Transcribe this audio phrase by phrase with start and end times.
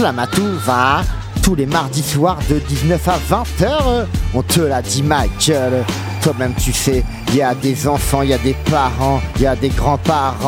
[0.00, 1.02] Slamatouva.
[1.42, 4.06] Tous les mardis soirs de 19 à 20h.
[4.32, 5.84] On te l'a dit, ma gueule.
[6.22, 9.46] Toi-même tu sais, il y a des enfants, il y a des parents, il y
[9.46, 10.38] a des grands-parents.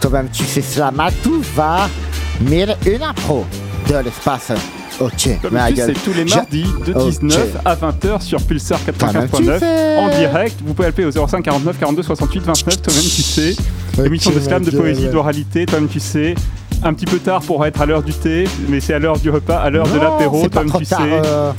[0.00, 1.88] Toi-même tu sais, Slamatouva.
[2.42, 3.46] Mille une impro
[3.88, 4.52] de l'espace.
[5.00, 5.38] Ok, c'est
[6.04, 7.08] tous les mardis de Ok.
[7.08, 9.96] 19 à 20h sur Pulsar Toi-même tu 95.9 fais.
[9.98, 10.56] en direct.
[10.62, 12.82] Vous pouvez appeler au 05 49 42 68 29.
[12.82, 13.56] Toi-même tu sais.
[14.04, 15.64] Émission de slam, de poésie, d'oralité.
[15.64, 16.34] Toi-même tu sais.
[16.82, 19.30] Un petit peu tard pour être à l'heure du thé, mais c'est à l'heure du
[19.30, 20.46] repas, à l'heure de l'apéro.
[20.48, 20.94] trop tu sais.
[21.00, 21.52] euh.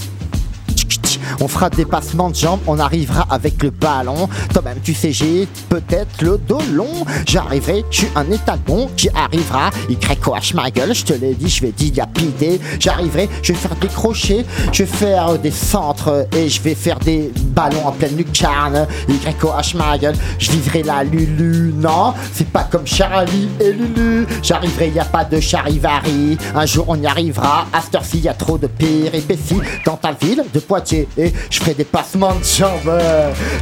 [1.40, 4.28] On fera des passements de jambes, on arrivera avec le ballon.
[4.54, 7.06] Toi-même, tu sais, j'ai peut-être le dos long.
[7.28, 9.70] J'arriverai, je suis un étalon qui arrivera.
[9.90, 12.60] Y-O-H ma gueule, je te l'ai dit, je vais dilapider.
[12.80, 17.00] J'arriverai, je vais faire des crochets, je vais faire des centres et je vais faire
[17.00, 18.88] des ballons en pleine lucarne.
[19.08, 21.74] Y-O-H ma gueule, je vivrai la Lulu.
[21.76, 24.26] Non, c'est pas comme Charlie et Lulu.
[24.42, 26.38] J'arriverai, y a pas de charivari.
[26.56, 27.68] Un jour on y arrivera.
[27.84, 31.08] Cette heure-ci, y a trop de péripéties dans ta ville de Poitiers.
[31.50, 33.02] Je ferai des passements de jambes.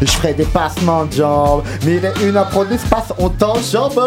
[0.02, 1.64] Je ferai des passements de jambes.
[1.86, 4.02] Mille et une impro d'espace, on t'enjambe.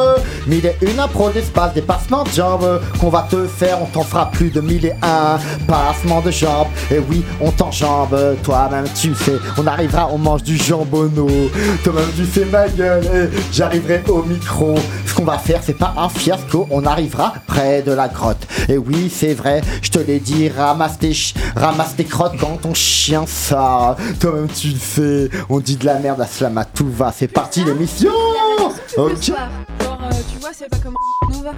[0.46, 2.80] Mille et une impro d'espace, des passements de jambes.
[3.00, 6.68] Qu'on va te faire, on t'en fera plus de mille et un passements de jambes.
[6.90, 8.36] Et oui, on t'enjambe.
[8.42, 11.50] Toi-même, tu sais, on arrivera, on mange du jambonneau.
[11.84, 13.30] Toi-même, tu sais ma gueule.
[13.52, 14.74] J'arriverai au micro.
[15.06, 16.66] Ce qu'on va faire, c'est pas un fiasco.
[16.70, 18.46] On arrivera près de la grotte.
[18.68, 21.12] Et oui, c'est vrai, je te l'ai dit, ramasse tes,
[21.56, 25.30] ramasse tes crottes quand ton chien Toi-même, tu le sais.
[25.48, 27.12] On dit de la merde à Slama, tout va.
[27.16, 28.10] C'est parti, l'émission.
[28.96, 29.22] Ok.
[29.22, 30.94] Genre, euh, tu vois, c'est pas comme
[31.32, 31.52] Nova.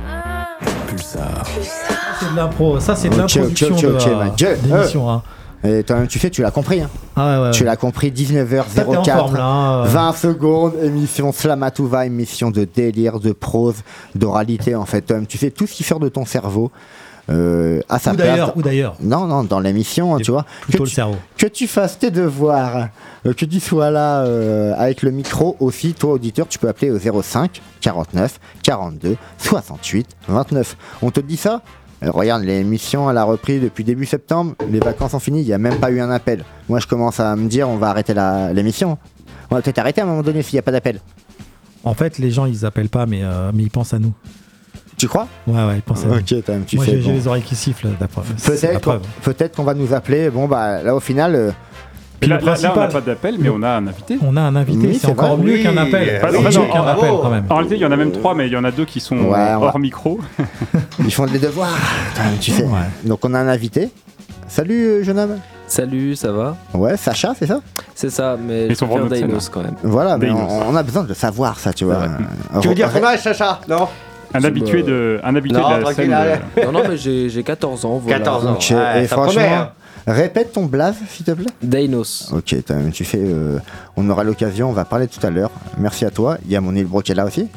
[0.96, 4.60] C'est de l'impro, ça c'est de Ok, l'introduction ok, ok, de ok, la- ma gueule.
[4.60, 5.10] d'émission.
[5.10, 5.22] hein.
[5.62, 6.80] Et toi-même, tu sais, tu l'as compris.
[6.80, 6.88] Hein.
[7.16, 7.50] Ah ouais, ouais.
[7.50, 8.40] Tu l'as compris, Ça, t'es
[8.86, 9.16] en 19h04.
[9.18, 9.84] forme, là, hein.
[9.84, 13.76] 20 secondes, émission Slamatouva, émission de délire, de prose,
[14.14, 15.02] d'oralité en fait.
[15.02, 16.70] Toi-même, tu sais tout ce qui sort de ton cerveau
[17.28, 18.26] euh, à sa Ou place.
[18.28, 18.96] d'ailleurs, ou d'ailleurs.
[19.00, 20.44] Non, non, dans l'émission, Et tu vois.
[20.62, 21.16] Plutôt que le tu, cerveau.
[21.36, 22.88] que tu fasses tes devoirs,
[23.26, 26.90] euh, que tu sois là euh, avec le micro aussi, toi auditeur, tu peux appeler
[26.90, 30.76] au 05 49 42 68 29.
[31.02, 31.62] On te dit ça?
[32.02, 35.52] Euh, Regarde, l'émission, elle a repris depuis début septembre, les vacances sont finies, il n'y
[35.52, 36.44] a même pas eu un appel.
[36.68, 38.96] Moi, je commence à me dire, on va arrêter la- l'émission.
[39.50, 41.00] On va peut-être arrêter à un moment donné s'il n'y a pas d'appel.
[41.84, 44.12] En fait, les gens ils appellent pas, mais, euh, mais ils pensent à nous.
[45.00, 46.14] Tu crois Ouais, ouais, à nous.
[46.16, 47.10] Ok, quand même, tu Moi j'ai bon.
[47.12, 48.20] les oreilles qui sifflent, d'après.
[48.44, 49.00] Peut-être qu'on preuve.
[49.22, 50.28] peut-être qu'on va nous appeler.
[50.28, 51.50] Bon, bah là, au final, euh,
[52.20, 54.18] là, le là- là, on n'a pas d'appel, mais on a un invité.
[54.22, 55.46] On a un invité, Oui, c'est encore vrai.
[55.46, 56.20] mieux Oui, qu'un appel.
[56.22, 57.44] Enfin, C'est en fait, mieux non, qu'un en- appel quand même.
[57.48, 59.00] En réalité, il y en a même trois, mais il y en a deux qui
[59.00, 60.20] sont Ouais, euh, va- hors micro.
[60.98, 61.70] ils font des devoirs.
[62.14, 62.64] Quand même, tu sais.
[62.64, 62.68] Ouais.
[63.06, 63.88] Donc, on a un invité.
[64.48, 65.38] Salut, euh, jeune homme.
[65.66, 66.56] Salut, ça va?
[66.74, 67.60] Ouais, Sacha, c'est ça?
[67.94, 69.08] C'est ça, mais Ils sont vraiment
[69.50, 69.76] quand même.
[69.82, 72.02] Voilà, mais on, on a besoin de le savoir, ça, tu vois.
[72.02, 73.60] Euh, Tu veux dire âge, Sacha?
[73.66, 73.88] Non?
[74.34, 76.40] Un habitué de, un habitué Non, de la scène.
[76.64, 78.18] Non, non, mais j'ai j'ai 14 ans, voilà.
[78.18, 78.52] 14 ans.
[78.54, 79.70] Ok, Ouais, et ça franchement, promet, hein.
[80.06, 81.46] répète ton blaze, s'il te plaît.
[81.62, 82.30] Dainos.
[82.32, 83.18] Ok, t'as- tu fais.
[83.20, 83.58] euh,
[83.96, 85.50] on aura l'occasion, on va parler tout à l'heure.
[85.78, 86.38] Merci à toi.
[86.46, 87.48] Il y a mon île qui est là aussi.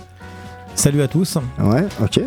[0.76, 1.38] Salut à tous.
[1.60, 2.22] Ouais, ok.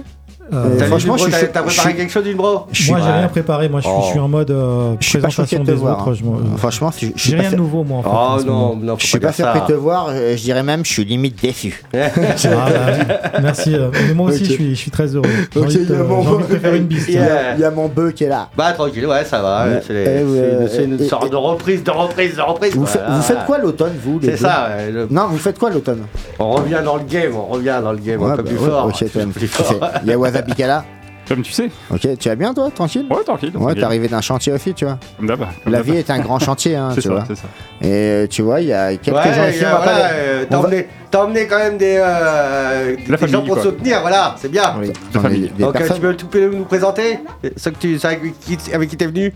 [0.52, 3.86] Euh, franchement, je t'as- préparé quelque chose d'une bro moi j'ai rien préparé, moi je
[3.88, 4.02] suis, Oh.
[4.04, 5.98] je suis en mode euh, Je suis pas choqué présentation de te des voir.
[6.00, 6.10] autres.
[6.10, 6.14] hein.
[6.18, 8.08] je m'en- Franchement, je, je suis J'ai rien de nouveau moi en fait.
[8.08, 10.84] en Oh non, non, Je suis pas surpris de te voir, euh, je dirais même,
[10.84, 11.82] je suis limite déçu.
[11.94, 13.74] Ah, bah, merci.
[13.74, 15.28] euh, mais moi aussi je, suis, je suis très heureux.
[15.52, 17.04] J'ai envie, il y a mon- j'ai envie de te faire une bise.
[17.08, 17.24] Il y tiens.
[17.24, 18.48] a, il y a mon bœuf qui est là.
[18.56, 19.66] Bah tranquille, ouais, ça va.
[19.86, 22.74] C'est les- Eh, c'est une- et- sorte de reprise, de reprise, de reprise.
[22.76, 24.68] Vous, faites- quoi l'automne, vous C'est ça,
[25.10, 26.02] Non, vous faites quoi l'automne?
[26.38, 28.86] On revient dans le game, on revient dans le game un peu bah plus fort.
[28.86, 29.66] Ok, toi, plus tu fort.
[29.66, 29.74] sais,
[30.04, 30.84] Il y a Est là.
[31.28, 31.70] Comme tu sais.
[31.90, 33.52] Ok, tu vas bien toi, tranquille Ouais, tranquille.
[33.56, 34.98] Ouais, t'es arrivé d'un chantier aussi, tu vois.
[35.16, 35.40] Comme d'hab.
[35.66, 37.24] La vie est un grand chantier, hein, C'est tu ça, vois.
[37.26, 37.48] c'est ça.
[37.82, 40.44] Et euh, tu vois, il y a quelques gens ici, euh, va voilà, pas euh,
[40.48, 43.62] t'as va- emmené, t'as emmené quand même des, euh, des La famille, gens pour quoi.
[43.64, 44.74] soutenir, voilà, c'est bien.
[44.80, 44.92] Oui.
[45.14, 45.40] on a famille.
[45.40, 47.18] des- des Donc tu peux, tu peux nous présenter
[47.56, 49.32] ceux que tu, avec qui, t'es venu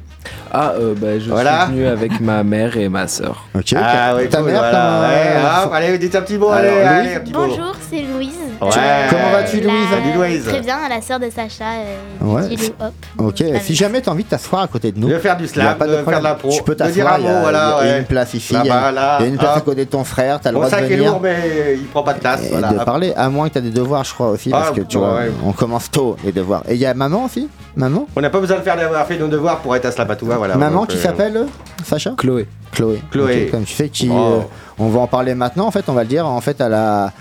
[0.53, 1.67] Ah, euh, bah, je Voilà.
[1.67, 3.45] suis venu avec ma mère et ma sœur.
[3.55, 6.59] Ok, Ah ta- ouais, ta cool, mère, ouais, hop, allez, dites un petit mot, Alors,
[6.59, 7.47] allez, Louis allez, un petit mot.
[7.47, 8.31] Bonjour, c'est Louise.
[8.61, 8.69] Ouais.
[9.11, 10.45] Comment vas-tu, La- Louise.
[10.45, 11.65] Très bien, la sœur de Sacha.
[11.81, 12.43] Euh, Ouais.
[12.81, 12.93] Hop.
[13.19, 15.47] Ok, Avec- si jamais t'as envie de t'asseoir à côté de nous, De faire du
[15.49, 16.21] slam, pas de, faire problème.
[16.21, 16.51] de l'impro.
[16.51, 17.79] Tu peux t'asseoir, il y a, voilà.
[17.83, 17.99] il y a ouais.
[18.01, 20.51] une place ici, il y a, y une place à côté de ton frère, t'as
[20.51, 21.11] le Bon, droit ça de venir.
[21.13, 22.45] lourd, mais il prend pas de place.
[22.45, 22.85] Et voilà, de hop.
[22.85, 25.05] parler, à moins que t'as des devoirs, je crois aussi, parce Ah, que tu ouais,
[25.05, 25.31] vois, ouais.
[25.45, 26.63] on commence tôt les devoirs.
[26.69, 29.19] Et il y a maman aussi, maman, On n'a pas besoin de faire d'avoir fait
[29.19, 30.57] nos devoirs pour être à Slapatouva, voilà.
[30.57, 31.45] maman qui euh, s'appelle euh,
[31.85, 32.47] Sacha, Chloé.
[32.73, 33.01] Chloé.
[33.11, 33.49] Chloé.
[33.51, 34.17] Comme tu sais, qui, Oh.
[34.17, 34.41] euh,
[34.79, 35.67] on va en parler maintenant.
[35.67, 36.25] En fait, on va le dire.
[36.27, 37.13] En fait, à la,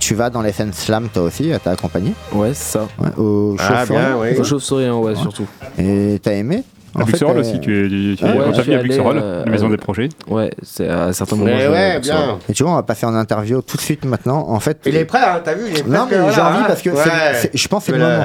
[0.00, 2.88] tu vas dans les scènes slam toi aussi, t'as accompagné Ouais, c'est ça.
[2.98, 4.36] ouais, au Ah, bien, oui.
[4.38, 5.46] Aux chauves-souris, ouais, surtout.
[5.78, 6.62] Et t'as aimé
[6.94, 9.70] À Buxerolles euh, aussi, tu es, tu, Ouais, vie à Buxerolles, euh, la maison euh,
[9.70, 10.08] des projets.
[10.28, 11.50] Ouais, c'est à certains moments.
[11.50, 12.38] Mais ouais, bien.
[12.48, 14.46] Et tu vois, on va passer en interview tout de suite maintenant.
[14.48, 15.90] En fait, Il est prêt, hein, t'as vu Il est prêt.
[15.90, 18.24] non mais j'ai envie parce que c'est- c'est- je pense que c'est le moment.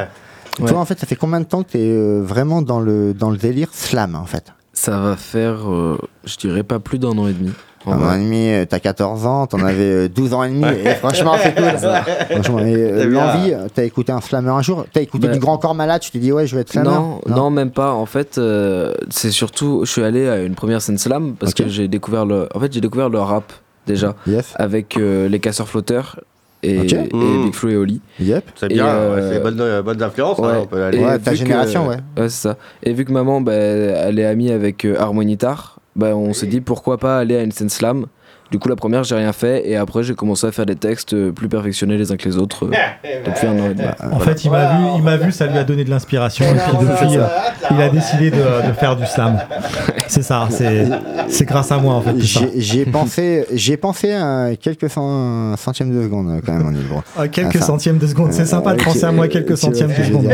[0.60, 0.68] Ouais.
[0.70, 3.30] Toi, en fait, ça fait combien de temps que t'es euh, vraiment dans le dans
[3.30, 4.46] le délire slam en fait?
[4.80, 7.52] Ça va faire, euh, je dirais pas plus d'un an et demi.
[7.88, 10.66] Un an et demi, euh, t'as 14 ans, t'en avais euh, 12 ans et demi,
[10.68, 11.66] et franchement, c'est cool.
[12.32, 13.26] Franchement, et, euh, C'est bien.
[13.34, 16.02] l'envie, euh, t'as écouté un slammer un jour, t'as écouté Bah, du Grand Corps Malade,
[16.02, 17.92] tu t'es dit, ouais, je vais être slammer Non, non, même pas.
[17.94, 21.68] En fait, euh, c'est surtout, je suis allé à une première scène slam parce que
[21.68, 23.52] j'ai découvert le, en fait, j'ai découvert le rap
[23.88, 26.20] déjà Yes, avec euh, les casseurs flotteurs
[26.64, 26.94] et, Ok.
[26.94, 27.44] et Mm.
[27.46, 28.02] Big Flo et Oli.
[28.20, 28.46] yep.
[28.56, 30.58] C'est bien, euh, c'est bonnes, euh, bonnes influences, hein, ouais.
[30.62, 30.98] on peut aller.
[31.00, 31.98] Et Ouais, ta vu que- génération, ouais.
[32.18, 32.58] Ouais, c'est ça.
[32.84, 36.62] Et vu que maman, bah, elle est amie avec euh, Harmonitar, bah, on s'est dit
[36.62, 38.06] pourquoi pas aller à une scène slam.
[38.52, 41.14] Du coup, la première, j'ai rien fait, et après, j'ai commencé à faire des textes
[41.14, 42.72] euh, plus perfectionnés les uns que les autres euh,
[43.26, 43.88] depuis un an et demi.
[44.12, 46.46] En fait, il m'a vu, il m'a vu, ça lui a donné de l'inspiration.
[46.46, 47.24] Et puis depuis, euh,
[47.72, 49.38] il a décidé de, de faire du slam.
[50.10, 50.88] C'est ça, c'est,
[51.28, 52.14] c'est grâce à moi en fait.
[52.18, 56.70] J'ai j'ai pensé, j'ai pensé à quelques cent- centièmes de seconde euh, quand même en
[56.70, 57.04] libre.
[57.18, 60.00] Ah, quelques Ah, centièmes de seconde, c'est sympa de penser à moi quelques centièmes ce
[60.00, 60.30] de seconde.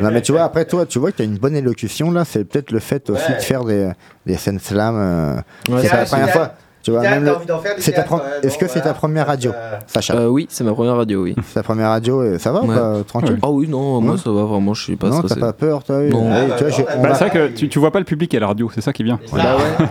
[0.00, 2.24] Non mais tu vois, après toi, tu vois que tu as une bonne élocution là,
[2.24, 3.90] c'est peut-être le fait aussi de faire des,
[4.26, 4.94] des scènes slam.
[4.96, 5.34] euh,
[5.70, 6.52] Ouais, c'est c'est pas la première fois.
[6.86, 9.50] Tu vois, même envie d'en faire ta ouais, Est-ce bon, que c'est ta première radio,
[9.52, 11.34] Euh, Sacha Euh, oui, c'est ma première radio, oui.
[11.48, 12.76] C'est ta première radio et ça va Ouais.
[12.76, 14.20] pas Tranquille Ah oui, non, moi Ouais.
[14.22, 16.30] ça va vraiment, je suis pas Non, t'as pas peur, toi Non.
[16.32, 16.54] Ah, bah,
[17.02, 18.92] Bah, c'est vrai que tu, tu vois pas le public à la radio, c'est ça
[18.92, 19.18] qui vient.
[19.26, 19.88] C'est ça, ouais.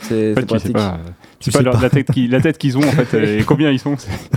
[0.00, 0.72] C'est En c'est pratique.
[0.74, 3.92] pas, leur- la tête qui- la tête qu'ils ont en fait et combien ils sont.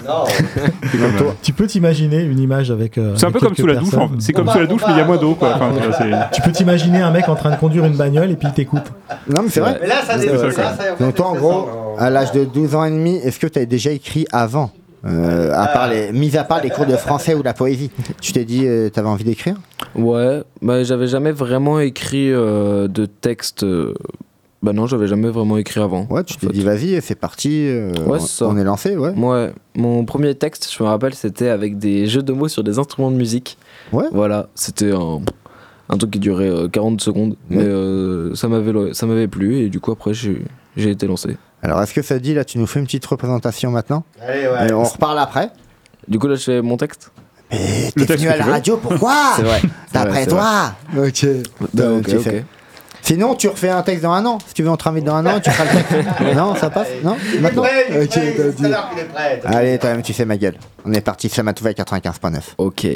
[0.05, 0.23] Non.
[0.91, 2.97] comme, euh, Tu peux t'imaginer une image avec.
[2.97, 3.91] euh, c'est un peu comme sous la douche.
[3.91, 4.19] personnes.
[4.19, 5.35] C'est comme sous la douche, mais il y a moins d'eau.
[5.35, 5.55] quoi.
[5.55, 5.71] Enfin,
[6.31, 8.83] tu peux t'imaginer un mec en train de conduire une bagnole et puis il t'écoute.
[9.29, 9.77] Non, mais c'est vrai.
[9.81, 11.69] Mais là, ça ça, ça, en fait, Donc toi, en gros.
[11.97, 14.71] À l'âge de 12 ans et demi, est-ce que tu as déjà écrit avant
[15.05, 18.33] euh, à part les, mis à part les cours de français ou la poésie, tu
[18.33, 19.55] t'es dit, euh, t'avais envie d'écrire?
[19.95, 23.63] Ouais, bah j'avais jamais vraiment écrit euh, de texte.
[23.63, 23.93] euh,
[24.63, 26.07] Bah non, j'avais jamais vraiment écrit avant.
[26.09, 27.69] Ouais, tu t'es dit, vas-y, c'est parti,
[28.07, 29.11] Ouais, on, est lancé, ouais.
[29.11, 32.79] Ouais, mon premier texte, je me rappelle, c'était avec des jeux de mots sur des
[32.79, 33.57] instruments de musique.
[33.93, 34.05] Ouais.
[34.11, 35.21] Voilà, c'était un,
[35.89, 37.63] un truc qui durait euh, 40 secondes, mais
[38.35, 40.41] ça m'avait plu et du coup après j'ai
[40.89, 41.37] été lancé.
[41.67, 44.47] Alors, est-ce que ça te dit, là, tu nous fais une petite représentation maintenant Allez,
[44.47, 44.69] ouais.
[44.69, 45.49] Et on reparle après
[46.07, 47.11] Du coup là je fais mon texte.
[47.51, 49.61] Mais t'es texte venu à la radio, pourquoi C'est vrai.
[49.91, 51.25] D'après c'est toi Ok.
[51.73, 52.39] Donc, tu ok, fais.
[52.39, 52.45] ok.
[53.01, 54.37] Sinon, tu refais un texte dans un an.
[54.47, 56.21] Si tu veux, on te invite dans un an, tu feras le texte.
[56.35, 59.41] non, ça passe Non Il est Maintenant prêt, il est Ok, prêt, t'as est prêt.
[59.45, 60.55] Allez, toi-même, tu sais ma gueule.
[60.85, 62.39] On est parti, Samatouva 95.9.
[62.57, 62.87] Ok.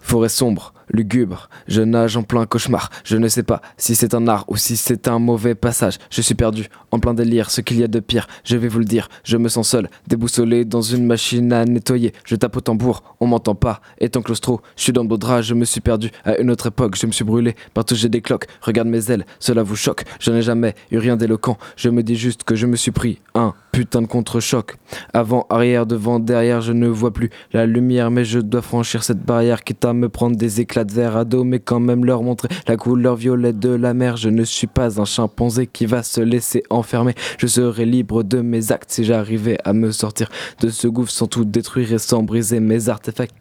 [0.00, 2.90] Forêt sombre, lugubre, je nage en plein cauchemar.
[3.04, 5.98] Je ne sais pas si c'est un art ou si c'est un mauvais passage.
[6.10, 8.26] Je suis perdu, en plein délire, ce qu'il y a de pire.
[8.44, 12.12] Je vais vous le dire, je me sens seul, déboussolé dans une machine à nettoyer.
[12.24, 13.80] Je tape au tambour, on m'entend pas.
[13.98, 16.10] Étant claustro, je suis dans le beau drap, je me suis perdu.
[16.24, 18.46] À une autre époque, je me suis brûlé, partout j'ai des cloques.
[18.60, 20.04] Regarde mes ailes, cela vous choque.
[20.20, 21.58] Je n'ai jamais eu rien d'éloquent.
[21.76, 24.76] Je me dis juste que je me suis pris un putain de contre-choc.
[25.12, 29.22] Avant, arrière, devant, derrière, je ne vois plus la lumière, mais je dois franchir cette
[29.22, 32.48] barrière, quitte à me prendre des éclats verre à dos, mais quand même leur montrer
[32.66, 34.16] la couleur violette de la mer.
[34.16, 37.14] Je ne suis pas un chimpanzé qui va se laisser enfermer.
[37.38, 40.28] Je serai libre de mes actes si j'arrivais à me sortir
[40.60, 43.34] de ce gouffre sans tout détruire et sans briser mes artefacts.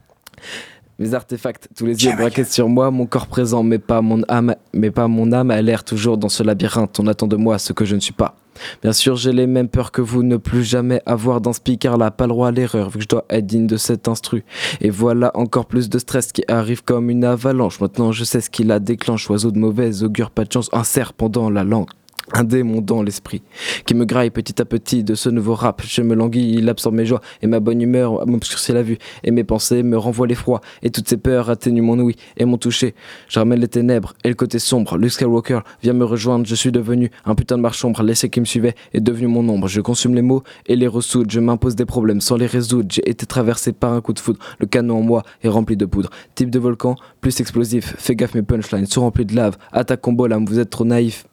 [0.97, 4.55] Mes artefacts, tous les yeux braqués sur moi, mon corps présent, mais pas mon âme,
[4.73, 6.97] mais pas mon âme, a l'air toujours dans ce labyrinthe.
[6.99, 8.35] On attend de moi ce que je ne suis pas.
[8.81, 12.11] Bien sûr, j'ai les mêmes peurs que vous, ne plus jamais avoir d'un speaker là,
[12.11, 14.43] pas le droit à l'erreur, vu que je dois être digne de cet instru.
[14.81, 17.79] Et voilà encore plus de stress qui arrive comme une avalanche.
[17.79, 19.29] Maintenant, je sais ce qui la déclenche.
[19.29, 21.89] Oiseau de mauvaise augure, pas de chance, un serpent dans la langue.
[22.37, 23.43] Un démon dans l'esprit
[23.85, 25.81] qui me graille petit à petit de ce nouveau rap.
[25.85, 28.97] Je me languis, il absorbe mes joies et ma bonne humeur m'obscurcit la vue.
[29.23, 32.57] Et mes pensées me renvoient l'effroi et toutes ces peurs atténuent mon ouïe et mon
[32.57, 32.93] toucher.
[33.29, 34.97] Je ramène les ténèbres et le côté sombre.
[34.97, 36.45] Luke Skywalker vient me rejoindre.
[36.45, 38.03] Je suis devenu un putain de marche sombre.
[38.03, 39.69] L'essai qui me suivait est devenu mon ombre.
[39.69, 41.31] Je consume les mots et les ressoude.
[41.31, 42.89] Je m'impose des problèmes sans les résoudre.
[42.91, 44.39] J'ai été traversé par un coup de foudre.
[44.59, 46.09] Le canon en moi est rempli de poudre.
[46.35, 47.95] Type de volcan, plus explosif.
[47.97, 49.55] Fais gaffe, mes punchlines sont remplis de lave.
[49.71, 51.25] Attaque combo, l'âme, vous êtes trop naïf.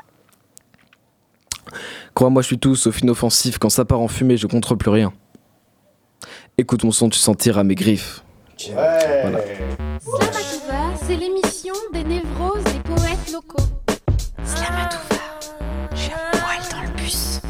[2.14, 3.59] Crois-moi, je suis tout sauf inoffensif.
[3.59, 5.12] Quand ça part en fumée, je contrôle plus rien.
[6.59, 8.23] Écoute mon son, tu sentiras mes griffes.
[8.69, 8.75] Ouais.
[10.00, 13.64] Slamatouva, c'est l'émission des névroses des poètes locaux.
[14.45, 15.21] Slamatouva,
[15.95, 17.41] j'ai un poil dans le bus.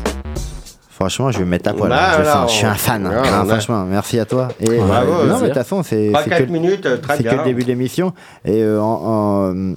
[0.90, 1.90] Franchement, je vais me mettre à poil.
[1.90, 2.46] Bah, hein.
[2.46, 3.04] je, je suis un fan.
[3.06, 3.22] hein.
[3.22, 3.30] ouais.
[3.30, 4.48] Non, franchement, merci à toi.
[4.60, 6.96] Et, Bravo, euh, non, mais de toute façon, c'est Pas c'est 4 que, minutes, euh,
[6.98, 7.38] très c'est que bien.
[7.38, 8.14] le début de l'émission.
[8.44, 9.74] Et euh, en- en-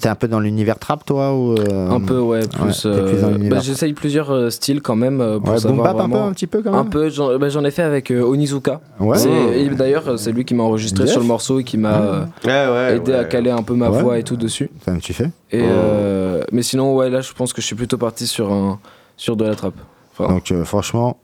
[0.00, 2.84] t'es un peu dans l'univers trap, toi ou, euh, Un peu, ouais, plus.
[2.86, 6.04] euh, bah, J'essaye plusieurs euh, styles quand même euh, pour Ouais, boom savoir bap un
[6.04, 6.80] peu, vraiment- un petit peu quand même.
[6.80, 8.80] Un peu, j'en bah, j'en ai fait avec euh, Onizuka.
[9.00, 9.18] Ouais.
[9.18, 12.50] C'est- et D'ailleurs, c'est lui qui m'a enregistré sur le morceau et qui m'a Ouais,
[12.50, 13.18] ouais, aidé ouais.
[13.18, 14.02] à caler un peu ma Ouais.
[14.02, 14.70] voix et tout dessus.
[14.80, 15.30] Enfin, tu fais.
[15.50, 15.64] Et, Oh.
[15.66, 18.78] euh, mais sinon, ouais, là, je pense que je suis plutôt parti sur, un,
[19.16, 19.74] sur de la trappe.
[20.18, 21.18] Enfin, Donc, euh, franchement,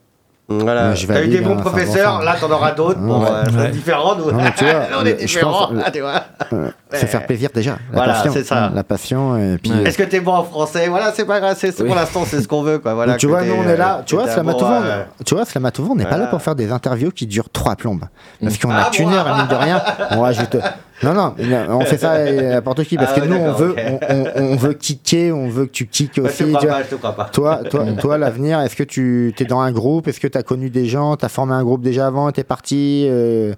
[0.50, 0.90] Voilà.
[0.93, 2.25] Ouais, T'as eu des bons professeurs, 100%.
[2.25, 2.99] là t'en auras d'autres.
[2.99, 3.28] Bon, Ouais.
[3.31, 3.69] euh, c'est Ouais.
[3.71, 4.14] différent.
[4.17, 5.69] Nous, Non, mais tu vois, Là, on est différents.
[5.69, 6.23] pense- ah, tu vois.
[6.55, 7.73] euh, c'est faire plaisir déjà.
[7.73, 8.33] La Voilà, passion.
[8.33, 8.71] c'est ça.
[8.75, 9.37] La passion.
[9.37, 9.83] Et puis, Ouais.
[9.83, 10.88] Est-ce que t'es bon en français?
[10.88, 11.55] Voilà, c'est pas grave.
[11.59, 11.88] c'est- c'est Oui.
[11.88, 12.78] Pour l'instant, c'est ce qu'on veut.
[12.78, 12.95] Quoi.
[12.95, 15.35] Voilà, Donc, tu vois, nous on euh, est là, tu que vois, on- euh, tu
[15.35, 18.05] vois, Slamatouva, on n'est pas là pour faire des interviews qui durent trois plombes.
[18.43, 19.14] Parce qu'on Ah, a qu'une bon.
[19.17, 20.57] heure, et mine de rien, on rajoute.
[21.02, 21.35] Non, non,
[21.71, 24.52] on fait ça à n'importe qui, parce Ah, que ouais, nous, on veut, on, on-
[24.52, 26.45] on veut kicker, on veut que tu kicks Je aussi.
[26.45, 26.76] te crois tu vois.
[26.76, 27.25] pas, je te crois pas.
[27.26, 30.43] Toi, toi, toi l'avenir, est-ce que tu es dans un groupe Est-ce que tu as
[30.43, 33.55] connu des gens Tu as formé un groupe déjà avant Tu es parti euh,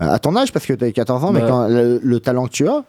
[0.00, 1.46] à ton âge Parce que tu as 14 ans, mais Bah.
[1.48, 2.82] quand le, le talent que tu as,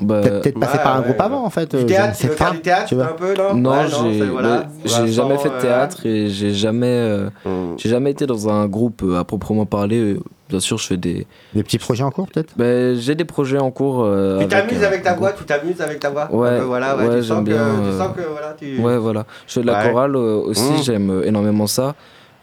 [0.00, 1.24] bah, peut-être peut-être passé ouais, par un groupe ouais.
[1.24, 1.70] avant en fait.
[1.70, 2.44] Du euh, je théâtre, tu veux pas.
[2.44, 4.66] faire du théâtre tu un peu, non non, Ouais, j'ai voilà.
[4.84, 7.28] bah, jamais fait de euh, théâtre et j'ai jamais, euh,
[7.76, 10.16] j'ai jamais été dans un groupe euh, à proprement parler.
[10.52, 11.26] Bien sûr, je fais des.
[11.54, 14.02] Des petits projets en cours peut-être bah, j'ai des projets en cours.
[14.04, 16.28] euh, Tu t'amuses euh, avec ta voix, tu t'amuses avec ta voix.
[16.30, 18.78] Ouais, voilà, ouais, ouais, tu, sens j'aime que, bien, tu euh, sens que voilà, tu.
[18.78, 19.24] Ouais, voilà.
[19.46, 19.88] Je fais de la Ouais.
[19.88, 20.82] chorale euh, aussi, Mmh.
[20.82, 21.94] j'aime énormément ça.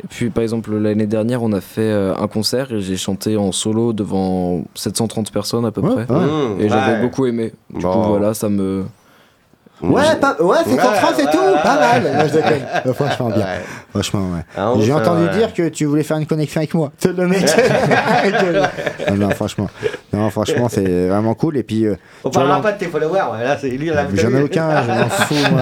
[0.03, 3.37] Et puis, par exemple, l'année dernière, on a fait euh, un concert et j'ai chanté
[3.37, 6.11] en solo devant 730 personnes à peu Ouais, près.
[6.11, 6.25] ouais.
[6.25, 7.01] Mmh, Et j'avais ouais.
[7.01, 7.53] beaucoup aimé.
[7.69, 7.91] Du Bon.
[7.91, 8.85] coup, voilà, ça me.
[9.81, 12.01] Ouais, pas- ouais, c'est Ouais, en France et ouais, tout, ouais, pas mal.
[12.15, 12.93] Moi, je déconne.
[12.93, 13.45] Franchement, bien.
[13.45, 13.61] Ouais.
[13.91, 14.41] Franchement, ouais.
[14.57, 15.37] Ah, J'ai entendu ouais.
[15.37, 16.91] dire que tu voulais faire une connexion avec moi.
[16.97, 17.45] C'est le mec.
[19.09, 19.69] non, non, franchement.
[20.11, 21.57] Non, franchement, c'est vraiment cool.
[21.57, 24.41] Et puis, euh, On parlera pas de tes followers, ouais, là c'est lui j'en ai
[24.41, 25.61] aucun, je m'en fous, moi.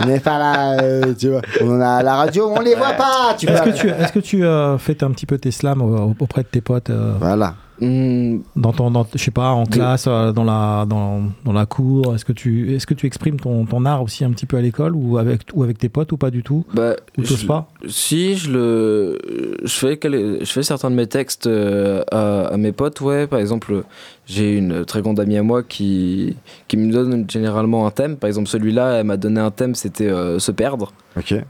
[0.00, 1.42] On n'est pas là, euh, tu vois.
[1.62, 3.36] On a la radio, on les voit pas.
[3.40, 5.82] Est-ce que tu, est-ce que tu euh, fais un petit peu tes slams
[6.20, 7.54] auprès de tes potes euh, Voilà.
[7.80, 11.66] Hmm, dans ton, dans, je sais pas, en classe, euh, dans la, dans, dans la
[11.66, 14.56] cour Est-ce que tu, est-ce que tu exprimes ton, ton art aussi un petit peu
[14.56, 17.44] à l'école ou avec, ou avec tes potes ou pas du tout bah, Ou t'oses
[17.44, 19.18] pas Si, je le,
[19.62, 23.26] je fais, je fais certains de mes textes euh, à, à mes potes, ouais.
[23.26, 23.84] Par exemple,
[24.28, 26.36] j'ai une très grande amie à moi qui,
[26.68, 28.16] qui me donne généralement un thème.
[28.18, 30.92] Par exemple, celui-là, elle m'a donné un thème, c'était euh, se perdre.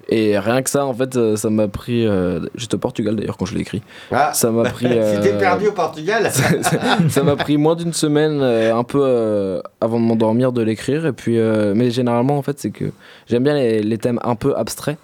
[0.09, 2.07] Et rien que ça, en fait, euh, ça m'a pris.
[2.07, 3.83] euh, J'étais au Portugal d'ailleurs quand je l'ai écrit.
[4.13, 4.85] Ah, Ça m'a pris.
[4.89, 6.31] t'es euh, perdu au Portugal.
[7.09, 11.05] ça m'a pris moins d'une semaine, un peu avant de m'endormir, de l'écrire.
[11.05, 11.37] Et puis,
[11.75, 12.87] mais généralement, en fait, c'est que
[13.29, 14.97] j'aime bien les, les thèmes un peu abstraits,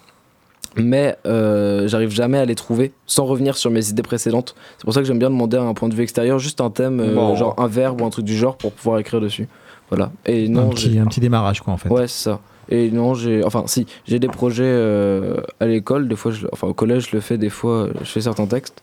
[0.77, 4.55] mais euh, j'arrive jamais à les trouver sans revenir sur mes idées précédentes.
[4.79, 6.71] C'est pour ça que j'aime bien demander à un point de vue extérieur juste un
[6.71, 7.35] thème, euh, Bon.
[7.37, 9.49] genre un verbe ou un truc du genre pour pouvoir écrire dessus.
[9.91, 10.11] Voilà.
[10.27, 11.89] Et un, non, petit, j'ai- un petit démarrage, quoi, en fait.
[11.89, 12.41] Ouais, c'est ça.
[12.71, 13.45] Et non, j'ai.
[13.45, 16.47] Enfin, si, j'ai des projets euh, à l'école, des fois, je...
[16.53, 18.83] enfin, au collège, je le fais, des fois, je fais certains textes.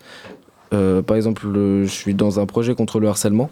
[0.74, 3.50] Euh, par exemple, le- je suis dans un projet contre le harcèlement.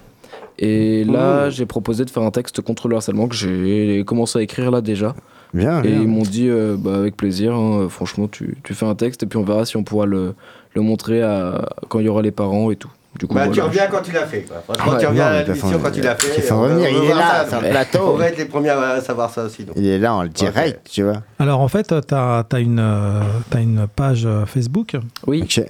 [0.60, 4.42] Et là, j'ai proposé de faire un texte contre le harcèlement que j'ai commencé à
[4.42, 5.16] écrire là déjà.
[5.54, 6.02] Bien, Et bien.
[6.02, 9.26] ils m'ont dit, euh, bah, avec plaisir, hein, franchement, tu, tu fais un texte et
[9.26, 10.36] puis on verra si on pourra le,
[10.76, 12.90] le montrer à, quand il y aura les parents et tout.
[13.18, 13.64] Du coup, Bah, tu voilà.
[13.66, 14.44] reviens quand tu l'as fait.
[14.44, 14.58] Quoi.
[14.64, 16.38] Franchement, Ouais, tu reviens non, à l'émission quand tu l'as fait.
[16.38, 18.00] il faut revenir, il est là, sur le plateau.
[18.04, 19.64] On va être les premiers à savoir ça aussi.
[19.64, 19.74] donc.
[19.78, 21.24] Il est là en direct, tu vois.
[21.40, 25.66] Alors, en fait, tu as, une, euh, t'as une page euh, Facebook Oui, Ok.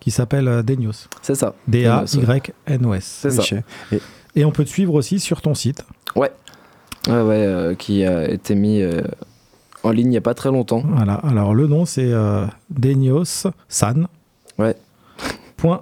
[0.00, 1.08] qui s'appelle euh, Denios.
[1.20, 1.52] c'est ça.
[1.68, 3.18] D-A-Y-N-O-S.
[3.20, 3.42] C'est ça.
[3.42, 4.00] Ok.
[4.36, 5.84] Et on peut te suivre aussi sur ton site.
[6.16, 6.30] Ouais,
[7.06, 9.02] ouais, euh, qui a été mis euh,
[9.82, 10.82] en ligne il n'y a pas très longtemps.
[10.86, 11.14] Voilà.
[11.14, 14.08] Alors, le nom, c'est euh, Denios-san.
[14.58, 14.74] Ouais.
[15.56, 15.80] Point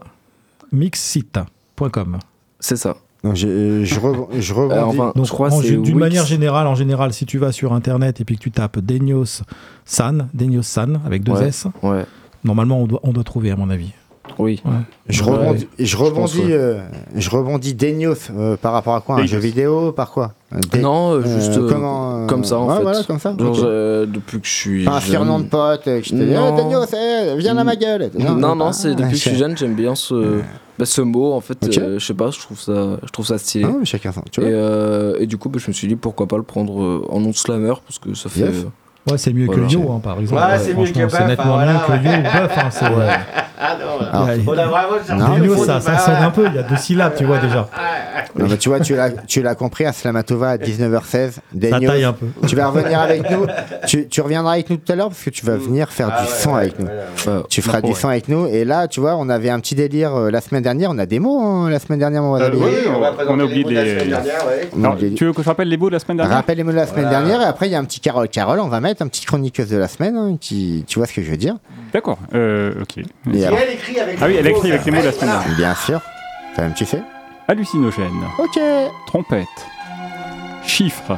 [0.73, 2.19] mixsite.com.
[2.61, 2.97] C'est ça.
[3.25, 4.55] Donc, j'ai- je, re- je.
[4.55, 5.95] Euh, enfin, Donc, je crois en- c'est d'une Wix.
[5.95, 9.43] manière générale, en général, si tu vas sur internet et puis que tu tapes Denios
[9.85, 11.49] San, Denios San avec deux Ouais.
[11.49, 12.05] S, Ouais,
[12.45, 13.93] normalement on doit, on doit trouver à mon avis.
[14.39, 14.63] Oui.
[15.09, 16.53] Je Ouais, rebondis, je rebondis, ouais.
[16.53, 16.81] euh,
[17.15, 20.33] je rebondis Denios euh, par rapport à quoi Un jeu vidéo Par quoi?
[20.73, 22.83] Dé- Non, euh, euh, juste euh, comment, euh, comme ça en ouais, fait.
[22.83, 23.35] voilà, comme ça.
[23.39, 23.65] Genre, ok.
[23.65, 24.85] euh, depuis que je suis.
[24.85, 26.55] Pas un jeune- surnom de pote euh, qui te Non.
[26.59, 28.11] Eh, Denios, eh, viens à ma gueule.
[28.19, 30.41] Non, non, pas- c'est depuis que je suis Ah, jeune, j'aime bien ce,
[30.79, 31.33] bah, ce mot.
[31.33, 31.79] En fait, Ok.
[31.79, 33.67] euh, je sais pas, je trouve ça, je trouve ça stylé.
[33.69, 34.23] Ah, mais chacun son.
[34.31, 36.43] Tu et, vois euh, et du coup, bah, je me suis dit pourquoi pas le
[36.43, 38.41] prendre euh, en nom de slammer parce que ça fait.
[38.41, 38.55] Yes.
[38.65, 38.69] euh,
[39.13, 39.67] Ouais, c'est mieux Voilà.
[39.69, 40.43] que Yo, hein, par exemple.
[40.43, 42.13] Ouais, c'est mieux que C'est nettement hein, mieux que ouais.
[42.13, 42.59] Yo ou Buff.
[42.59, 46.15] Hein, c'est- Ah non, Alors, il y a- on a vraiment Non, ça, ça sonne
[46.17, 47.69] un peu, il y a deux syllabes, tu vois déjà.
[48.39, 51.37] Non, mais tu vois, tu l'as, tu l'as compris, à Slamatova à 19h16.
[51.55, 52.27] Des Ça taille un peu.
[52.47, 53.47] Tu vas revenir avec nous.
[53.87, 56.23] Tu, tu reviendras avec nous tout à l'heure parce que tu vas venir faire Ah
[56.23, 56.87] du ouais, son ouais, avec nous.
[57.29, 57.95] Euh, Tu feras du ouais.
[57.95, 58.47] son avec nous.
[58.47, 60.91] Et là, tu vois, on avait un petit délire euh, la semaine dernière.
[60.91, 63.15] On a des mots hein, la semaine dernière, mon Euh, oui, on on- va on
[63.15, 64.69] présenter a oublié les mots de la les- semaine dernière, ouais.
[64.77, 66.37] On a Alors, oublié- tu veux que je rappelle les mots de la semaine dernière?
[66.37, 67.19] Rappelle les mots de la semaine Voilà.
[67.21, 67.41] dernière.
[67.41, 68.61] Et après, il y a un petit Carole Carole.
[68.61, 70.17] On va mettre un petit chroniqueuse de la semaine.
[70.17, 71.55] hein, qui, tu vois ce que je veux dire?
[71.93, 72.99] D'accord, euh, ok.
[73.33, 75.29] Et alors elle écrit avec Ah oui, elle écrit avec les mots de la semaine.
[75.31, 75.57] Dernière.
[75.57, 76.01] Bien sûr.
[76.55, 77.03] Toi-même, tu sais.
[77.49, 78.59] Hallucinogène, Ok.
[79.07, 79.47] trompette,
[80.65, 81.17] chiffre,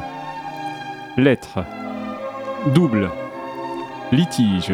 [1.17, 1.63] lettre,
[2.67, 3.09] double,
[4.11, 4.73] litige,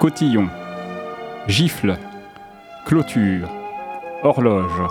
[0.00, 0.48] cotillon,
[1.46, 1.96] gifle,
[2.86, 3.48] clôture,
[4.24, 4.82] horloge,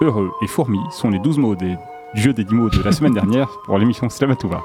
[0.00, 1.76] heureux et fourmi sont les 12 mots des,
[2.14, 4.62] du jeu des 10 mots de la semaine dernière pour l'émission Slamatouva.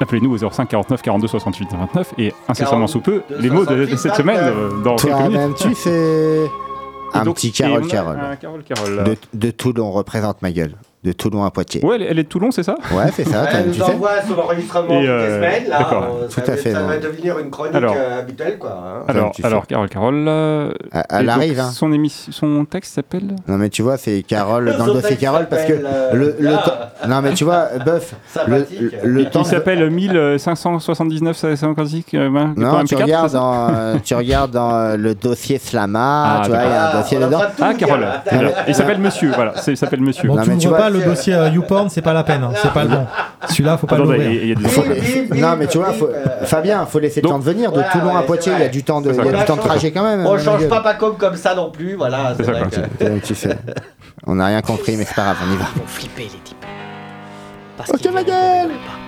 [0.00, 3.74] Appelez-nous au 05 49 42 68 29 et incessamment sous peu 42 les mots de,
[3.74, 5.56] de 68 cette semaine euh, dans quelques minutes.
[5.58, 5.90] Tu sais.
[7.14, 8.18] Et Un donc- petit et Carole on Carole.
[8.20, 9.04] un Carole Carole.
[9.04, 10.74] De, de Toulon, représente ma gueule.
[11.04, 11.84] De Toulon à Poitiers.
[11.84, 12.74] Ouais, elle, est- elle est de Toulon, c'est ça?
[12.92, 15.78] Ouais, c'est ça, Elle nous envoie son enregistrement toutes euh, les semaines, là.
[15.78, 16.06] d'accord.
[16.22, 18.70] on- Tout ça, à fait, Ça va devenir une chronique Alors- euh, habituelle, quoi.
[18.70, 19.04] hein.
[19.06, 20.24] Alors, alors Carole Carole.
[20.26, 20.72] euh,
[21.10, 21.70] Elle- arrive, hein.
[21.72, 23.36] Son, émission, son texte s'appelle?
[23.46, 26.54] Non, mais tu vois, c'est Carole dans le dossier Carole parce que euh, le, le
[26.54, 26.90] ah.
[27.06, 28.14] Non, mais tu vois, Buff,
[28.48, 28.66] le,
[29.04, 29.44] le Il temps.
[29.44, 34.72] s'appelle 1579 55 euh, ben, Non, 80 tu MP4, regardes, dans, euh, tu regardes dans
[34.74, 37.40] euh, le dossier Slama, Ah, tu vois, il y a un Ah, dossier en dedans.
[37.60, 38.06] Ah, Carole.
[38.66, 39.52] Il s'appelle Monsieur, voilà.
[39.68, 40.28] Il s'appelle Monsieur.
[40.28, 42.84] Non, mais tu vois, le dossier euh, YouPorn, c'est pas la peine, hein, c'est pas
[42.84, 43.06] le bon.
[43.48, 44.30] Celui-là, faut pas Attendez, l'ouvrir.
[44.30, 44.82] il y a- des enfants.
[45.34, 47.70] Non, mais tu vois, faut, euh, Fabien, faut laisser le Donc- temps de venir.
[47.70, 48.68] De Voilà, Toulon à ouais, Poitiers, c'est il y a vrai.
[48.70, 50.26] du temps de, C'est il y a du temps de trajet quand même.
[50.26, 50.68] On ma change gueule.
[50.68, 52.34] pas pas comme comme ça non plus, voilà.
[52.36, 53.56] C'est ça, vrai quoi, que- Euh, Tu sais.
[54.26, 55.64] On n'a rien compris, mais c'est pas grave, on y va.
[55.76, 56.56] Vont flipper les types.
[57.76, 58.68] Parce Ok, qu'ils ma gueule.
[58.68, 58.98] pas.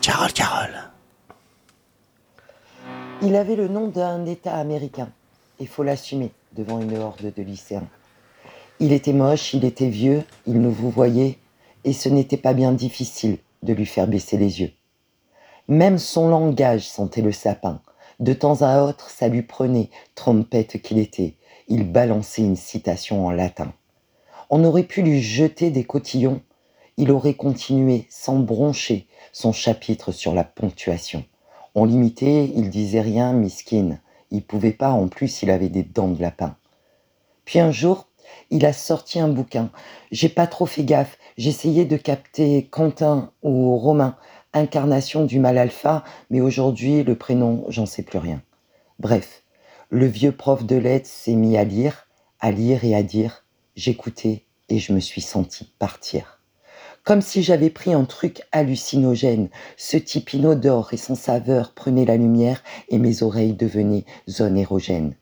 [0.00, 0.74] Carole, Carole.
[3.22, 5.08] Il avait le nom d'un État américain.
[5.60, 7.84] Il faut l'assumer devant une horde de lycéens.
[8.82, 11.38] Il était moche, il était vieux, il nous vous voyait,
[11.84, 14.72] et ce n'était pas bien difficile de lui faire baisser les yeux.
[15.68, 17.80] Même son langage sentait le sapin.
[18.18, 21.36] De temps à autre, ça lui prenait, trompette qu'il était.
[21.68, 23.72] Il balançait une citation en latin.
[24.50, 26.40] On aurait pu lui jeter des cotillons.
[26.96, 31.24] Il aurait continué sans broncher son chapitre sur la ponctuation.
[31.76, 34.00] On l'imitait, il disait rien, miskin.
[34.32, 36.56] Il pouvait pas, en plus, il avait des dents de lapin.
[37.44, 38.08] Puis un jour,
[38.50, 39.70] il a sorti un bouquin.
[40.10, 41.18] J'ai pas trop fait gaffe.
[41.36, 44.16] J'essayais de capter Quentin ou Romain,
[44.52, 48.42] incarnation du mal alpha, mais aujourd'hui, le prénom, j'en sais plus rien.
[48.98, 49.42] Bref,
[49.90, 52.06] le vieux prof de lettres s'est mis à lire,
[52.40, 53.44] à lire et à dire.
[53.76, 56.40] J'écoutais et je me suis senti partir.
[57.04, 59.48] Comme si j'avais pris un truc hallucinogène.
[59.76, 65.14] Ce type inodore et sans saveur prenait la lumière et mes oreilles devenaient zone érogène.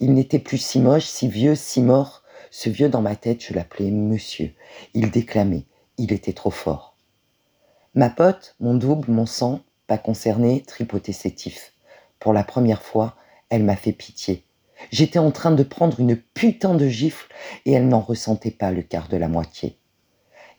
[0.00, 2.22] Il n'était plus si moche, si vieux, si mort.
[2.50, 4.52] Ce vieux dans ma tête, je l'appelais monsieur.
[4.94, 5.64] Il déclamait.
[5.98, 6.96] Il était trop fort.
[7.94, 11.72] Ma pote, mon double, mon sang, pas concerné, tripotait sétif.
[12.20, 13.16] Pour la première fois,
[13.50, 14.44] elle m'a fait pitié.
[14.92, 17.26] J'étais en train de prendre une putain de gifle
[17.64, 19.76] et elle n'en ressentait pas le quart de la moitié.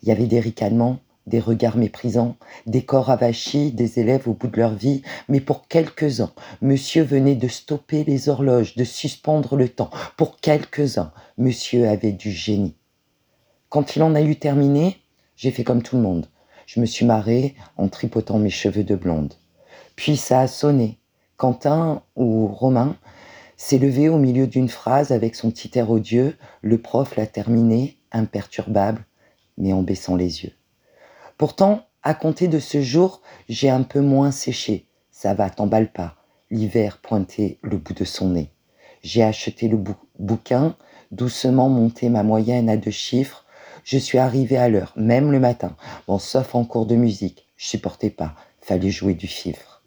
[0.01, 4.47] Il y avait des ricanements, des regards méprisants, des corps avachis, des élèves au bout
[4.47, 9.69] de leur vie, mais pour quelques-uns, monsieur venait de stopper les horloges, de suspendre le
[9.69, 9.91] temps.
[10.17, 12.75] Pour quelques-uns, monsieur avait du génie.
[13.69, 14.97] Quand il en a eu terminé,
[15.35, 16.25] j'ai fait comme tout le monde.
[16.65, 19.33] Je me suis marré en tripotant mes cheveux de blonde.
[19.95, 20.99] Puis ça a sonné.
[21.37, 22.97] Quentin ou Romain
[23.55, 26.35] s'est levé au milieu d'une phrase avec son petit air odieux.
[26.61, 29.05] Le prof l'a terminé, imperturbable,
[29.57, 30.53] mais en baissant les yeux.
[31.39, 34.89] Pourtant, à compter de ce jour, j'ai un peu moins séché.
[35.09, 36.17] Ça va, t'emballe pas.
[36.51, 38.51] L'hiver pointait le bout de son nez.
[39.03, 40.75] J'ai acheté le bou- bouquin,
[41.11, 43.45] doucement monté ma moyenne à deux chiffres.
[43.85, 45.77] Je suis arrivé à l'heure, même le matin.
[46.07, 47.47] Bon, sauf en cours de musique.
[47.55, 48.35] Je supportais pas.
[48.59, 49.81] Fallait jouer du fifre.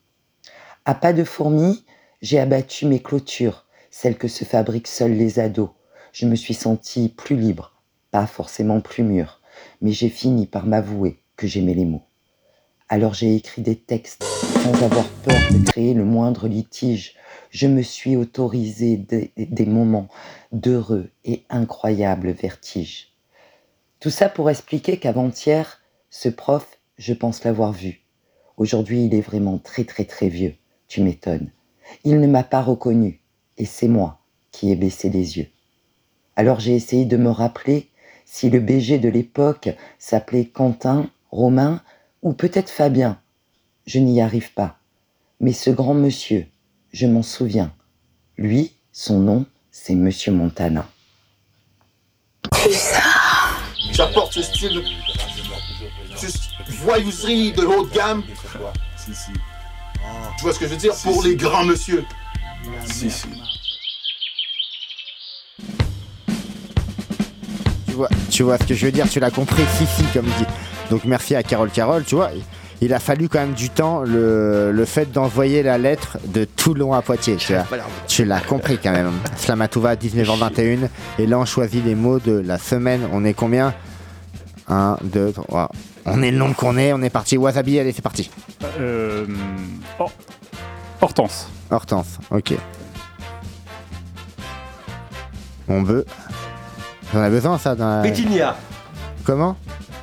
[0.87, 1.85] À pas de fourmis,
[2.23, 5.69] j'ai abattu mes clôtures, celles que se fabriquent seuls les ados.
[6.15, 9.43] Je me suis senti plus libre, pas forcément plus mûr,
[9.83, 12.03] mais j'ai fini par m'avouer que j'aimais les mots.
[12.89, 14.23] Alors j'ai écrit des textes
[14.63, 17.15] sans avoir peur de créer le moindre litige.
[17.51, 20.09] Je me suis autorisé des, moments
[20.53, 23.13] d'heureux et incroyables vertiges.
[23.99, 28.03] Tout ça pour expliquer qu'avant-hier, ce prof, je pense l'avoir vu.
[28.57, 30.55] Aujourd'hui, il est vraiment très très très vieux.
[30.87, 31.51] Tu m'étonnes.
[32.05, 33.21] Il ne m'a pas reconnu,
[33.59, 35.49] et c'est moi qui ai baissé les yeux.
[36.37, 37.89] Alors j'ai essayé de me rappeler
[38.25, 41.81] si le BG de l'époque s'appelait Quentin, Romain
[42.21, 43.19] ou peut-être Fabien.
[43.87, 44.79] Je n'y arrive pas.
[45.41, 46.47] Mais ce grand monsieur,
[46.93, 47.73] je m'en souviens.
[48.37, 50.87] Lui, son nom, c'est Monsieur Montana.
[53.93, 54.83] J'apporte ce style,
[56.15, 56.35] cette
[56.69, 58.23] voyouserie de haut de gamme.
[60.39, 62.05] Tu vois ce que je veux dire Pour les grands monsieur.
[62.85, 63.27] Si, si.
[67.87, 70.27] Tu vois, tu vois ce que je veux dire, tu l'as compris, si, si, comme
[70.27, 70.51] il dit.
[70.93, 72.29] Donc merci à Carole Carole, tu vois.
[72.83, 76.93] Il a fallu quand même du temps le, le fait d'envoyer la lettre de Toulon
[76.93, 77.65] à Poitiers, tu vois.
[78.09, 79.11] Tu l'as compris quand même.
[79.39, 80.89] Slamatouva, 19h21.
[81.19, 83.09] Et là, on choisit les mots de la semaine.
[83.11, 83.73] On est combien?
[84.69, 85.71] 1, 2, 3.
[86.05, 87.39] On est le nombre qu'on est, on est parti.
[87.39, 88.31] Wasabi, allez, c'est parti.
[88.79, 89.25] Euh,
[89.99, 90.13] Hor-
[91.01, 91.49] Hortense.
[91.71, 92.53] Hortense, ok.
[95.69, 96.05] On veut.
[97.15, 98.03] On a besoin ça dans la...
[98.03, 98.57] Pétunia.
[99.25, 99.57] Comment?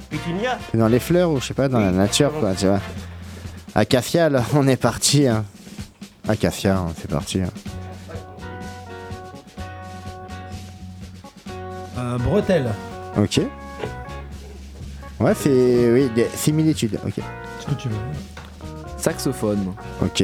[0.09, 2.79] Pétunia Dans les fleurs ou je sais pas, dans la nature quoi, tu vois.
[3.75, 5.27] Acacia, là, on est parti.
[5.27, 5.45] Hein.
[6.27, 7.39] Acacia, hein, c'est parti.
[7.41, 7.49] hein.
[11.97, 12.69] Euh, bretelle.
[13.17, 13.41] Ok.
[15.19, 15.91] Ouais, c'est.
[15.91, 16.97] Oui, des similitudes.
[17.05, 17.15] Ok.
[17.59, 17.95] Ce que tu veux.
[18.97, 19.73] Saxophone.
[20.01, 20.23] Ok.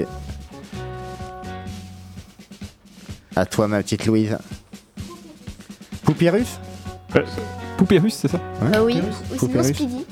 [3.36, 4.38] À toi, ma petite Louise.
[6.04, 6.60] Poupyrus
[7.15, 7.24] Euh,
[7.78, 8.78] Poupée russe, c'est ça Ouais.
[8.78, 9.02] Euh, oui,
[9.34, 9.64] ou sinon.
[9.64, 10.06] Speedy.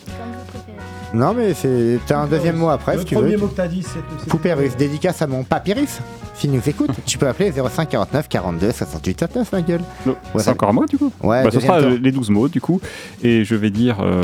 [1.13, 1.99] Non, mais c'est.
[2.07, 3.41] T'as un deuxième mot après, Le si tu premier veux.
[3.41, 3.99] mot que t'as dit, c'est.
[4.19, 5.99] c'est- Poupérus, dédicace à mon papyrus.
[6.33, 9.81] S'il nous écoute, tu peux appeler 05 49 42 68 79, ma gueule.
[10.05, 11.91] Non, Ouais, c'est ça- encore à moi du coup Ouais, Bah, Ce sera tour.
[12.01, 12.81] les 12 mots du coup.
[13.21, 13.97] Et je vais dire.
[14.01, 14.23] euh,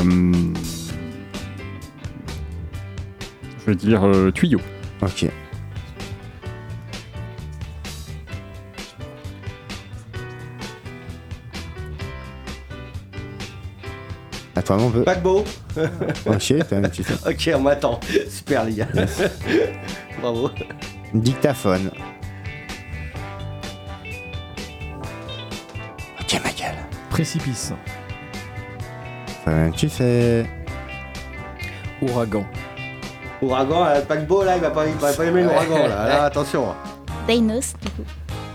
[3.60, 4.58] Je vais dire euh, tuyau.
[5.02, 5.26] Ok.
[14.56, 15.04] À toi, mon peu.
[15.04, 15.44] Paquebot.
[16.26, 18.00] Ok, t'as un petit ok, on m'attend.
[18.28, 18.88] Super, les gars.
[20.20, 20.50] Bravo.
[21.14, 21.90] Dictaphone.
[26.20, 26.76] Ok, ma gueule.
[27.10, 27.72] Précipice.
[29.76, 30.46] Tu sais.
[32.02, 32.44] Ouragan.
[33.42, 36.08] Ouragan, euh, paquebot, là, il va pas, il va pas aimer l'ouragan, là.
[36.08, 36.74] Là, attention.
[37.26, 38.02] Dainos, du coup.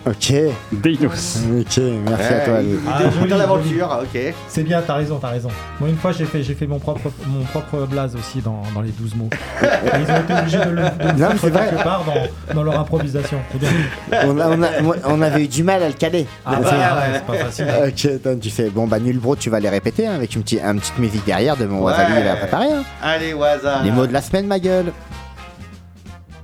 [0.07, 0.33] Ok.
[0.71, 1.37] Deinos.
[1.59, 2.61] Ok, merci à toi.
[2.61, 2.79] Lou.
[2.87, 4.21] Ah, joli, l'aventure, ok.
[4.47, 5.49] C'est bien, t'as raison, t'as raison.
[5.79, 8.81] Moi, une fois, j'ai fait, j'ai fait mon propre, mon propre blaze aussi dans, dans
[8.81, 9.29] les 12 mots.
[9.63, 9.65] Et
[9.99, 11.69] ils ont été obligés de le, de le Non, mais foutre c'est vrai.
[11.69, 13.39] quelque part dans, dans leur improvisation.
[13.51, 13.69] C'est bien.
[14.27, 16.27] On, a- on a- moi, on avait eu du mal à le caler.
[16.45, 16.71] Ah, ouais, ouais,
[17.13, 17.67] c'est pas facile.
[17.87, 18.69] Ok, attends, tu sais.
[18.69, 21.25] Bon, bah, nul bro, tu vas les répéter hein, avec une, petite- une petite musique
[21.25, 21.85] derrière de mon Ouais.
[21.93, 22.67] wasabi, il a préparé.
[22.71, 22.83] hein.
[23.01, 23.81] Allez, Waza.
[23.83, 24.91] Les mots de la semaine, ma gueule.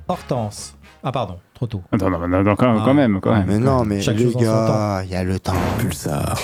[0.08, 0.74] Hortense.
[1.04, 1.84] Ah, pardon, trop tôt.
[1.92, 2.82] Attends, non, non, non, quand, Ah.
[2.84, 3.46] quand même, quand même.
[3.48, 5.54] Mais non, mais Chaque les gars, il y a le temps.
[5.78, 6.36] Pulsar.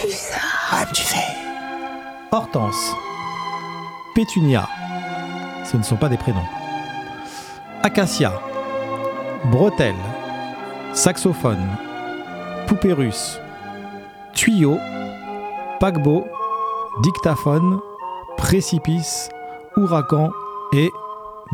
[0.71, 1.17] Ah, tu sais.
[2.31, 2.93] Hortense.
[4.13, 4.67] Pétunia.
[5.65, 6.45] Ce ne sont pas des prénoms.
[7.83, 8.31] Acacia.
[9.51, 9.95] Bretelle.
[10.93, 11.65] Saxophone.
[12.67, 13.39] Poupée russe.
[14.33, 14.77] Tuyau.
[15.79, 16.25] Paquebot.
[17.01, 17.79] Dictaphone.
[18.37, 19.29] Précipice.
[19.77, 20.31] Ouragan.
[20.73, 20.91] Et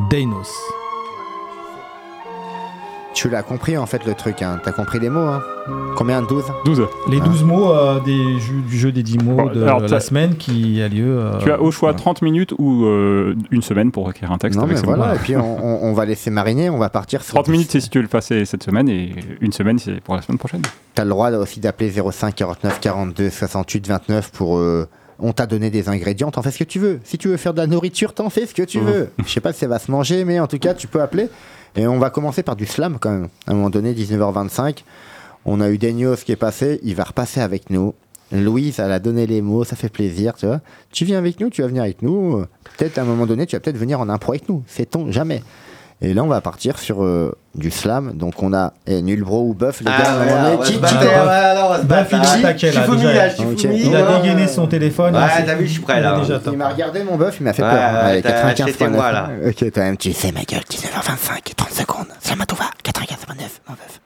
[0.09, 0.51] Dainos.
[3.13, 4.59] Tu l'as compris en fait le truc, hein.
[4.63, 5.19] t'as compris les mots.
[5.19, 5.41] Hein.
[5.95, 6.21] Combien?
[6.23, 6.87] 12 12.
[7.09, 7.25] Les Ah.
[7.25, 10.35] 12 mots euh, des jeux- du jeu des 10 mots Bon, de alors, la semaine
[10.35, 11.19] qui a lieu.
[11.19, 14.57] euh, Tu as au choix 30 minutes ou euh, une semaine pour écrire un texte
[14.57, 15.13] Non avec mais voilà, mots.
[15.13, 17.35] et puis on, va laisser mariner, on va partir sur...
[17.35, 20.15] 30 minutes, c'est si tu veux le passer cette semaine et une semaine, c'est pour
[20.15, 20.61] la semaine prochaine.
[20.95, 24.57] T'as le droit aussi d'appeler 05 49 42 68 29 pour...
[24.57, 24.87] euh,
[25.19, 26.99] on t'a donné des ingrédients, t'en fais ce que tu veux.
[27.03, 28.85] Si tu veux faire de la nourriture, t'en fais ce que tu Mhm.
[28.87, 29.09] veux.
[29.25, 31.29] Je sais pas si ça va se manger, mais en tout cas, tu peux appeler.
[31.75, 33.29] Et on va commencer par du slam quand même.
[33.47, 34.83] À un moment donné, 19h25,
[35.45, 37.93] on a eu Denios qui est passé, il va repasser avec nous.
[38.31, 40.61] Louise, elle a donné les mots, ça fait plaisir, tu vois.
[40.91, 42.45] Tu viens avec nous, tu vas venir avec nous.
[42.77, 44.63] Peut-être à un moment donné, tu vas peut-être venir en impro avec nous.
[44.65, 45.43] Sait-on jamais.
[46.05, 48.11] Et là, on va partir sur euh, du slam.
[48.13, 50.11] Donc, on a eh, Nulbro ou Buff, les Ah, gars.
[50.11, 50.57] à donné.
[50.59, 54.05] on Qui- battre, il attaqué, là, déjà.
[54.15, 55.15] a dégainé son téléphone.
[55.15, 56.21] Ouais, il- t'as vu, je suis prêt, là.
[56.51, 57.71] Il m'a regardé mon bœuf, il m'a fait peur.
[57.71, 59.29] ouais, Allez, t'as- 95 c'était moi, là.
[59.47, 62.07] Ok, toi même, tu sais ma gueule, 19h25, 30 secondes.
[62.19, 64.01] Slamatouva, 95 mon bœuf.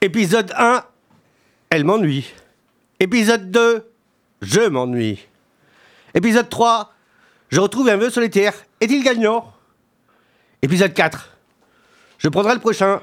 [0.00, 0.82] Épisode 1,
[1.70, 2.32] elle m'ennuie.
[2.98, 3.86] Épisode 2,
[4.40, 5.20] je m'ennuie.
[6.14, 6.90] Épisode 3,
[7.50, 8.54] je retrouve un vœu solitaire.
[8.80, 9.44] Est-il gagnant?
[10.64, 11.28] Épisode 4,
[12.18, 13.00] je prendrai le prochain.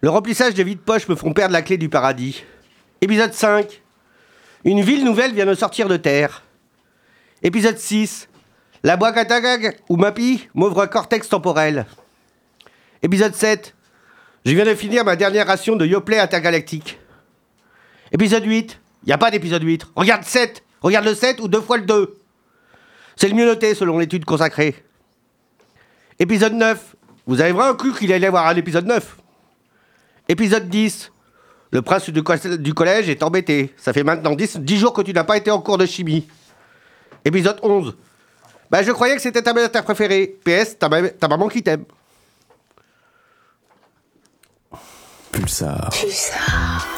[0.00, 2.42] Le remplissage de vides-poches me font perdre la clé du paradis.
[3.00, 3.80] Épisode 5,
[4.64, 6.42] une ville nouvelle vient de sortir de terre.
[7.44, 8.28] Épisode 6,
[8.82, 11.86] la Boakatagag ou Mapi m'ouvre un cortex temporel.
[13.00, 13.76] Épisode 7,
[14.44, 16.98] je viens de finir ma dernière ration de Yoplait intergalactique.
[18.10, 18.80] Épisode 8.
[19.06, 19.86] Y a pas d'épisode 8.
[19.94, 20.64] Regarde 7.
[20.80, 22.18] Regarde le 7 ou deux fois le 2.
[23.14, 24.74] C'est le mieux noté selon l'étude consacrée.
[26.20, 26.96] Épisode 9.
[27.26, 29.16] Vous avez vraiment cru qu'il allait y avoir un épisode 9
[30.28, 31.10] Épisode 10.
[31.72, 33.72] Le prince du, co- du collège est embêté.
[33.76, 36.26] Ça fait maintenant 10, 10 jours que tu n'as pas été en cours de chimie.
[37.24, 37.96] Épisode 11.
[38.70, 40.38] Bah, je croyais que c'était ta ta préférée.
[40.44, 41.84] PS, ta, ma- ta maman qui t'aime.
[45.32, 45.90] Pulsar.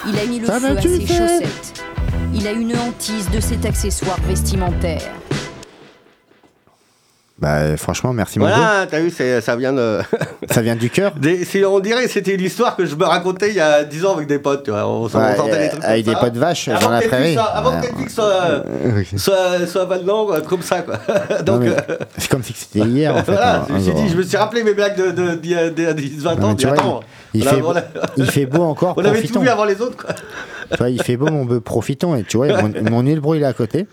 [0.06, 1.82] Il a mis le Ça feu à ses chaussettes.
[2.34, 5.02] Il a une hantise de cet accessoire vestimentaire.
[7.42, 9.98] Bah, franchement, merci mon Voilà, t'as vu, ça vient de.
[10.48, 11.12] Ça vient du cœur.
[11.68, 14.28] On dirait que c'était l'histoire que je me racontais il y a 10 ans avec
[14.28, 14.86] des potes, tu vois.
[14.86, 16.18] On s'en Ouais, euh, des trucs avec des ça.
[16.20, 17.34] potes vaches Avant dans la prairie.
[17.34, 17.86] soit- Avant que.
[17.86, 20.98] Netflix soit, euh, soit, soit maintenant, quoi, comme ça, quoi.
[21.44, 21.74] Donc, euh,
[22.16, 23.32] C'est comme si c'était hier, en fait.
[23.32, 24.02] voilà, en- je me suis gros.
[24.02, 25.94] dit, je me suis rappelé mes blagues de, de, d'il y a- d'il y a
[25.94, 26.50] 10, 20 Non, ans.
[26.52, 27.00] attends,
[27.34, 27.84] il, fait, a-
[28.18, 30.14] il fait beau encore, on avait tout vu avant les autres, quoi.
[30.70, 32.14] Tu vois, il fait beau, mon bœuf, profitons.
[32.14, 33.86] Et tu vois, mon, mon il est à côté.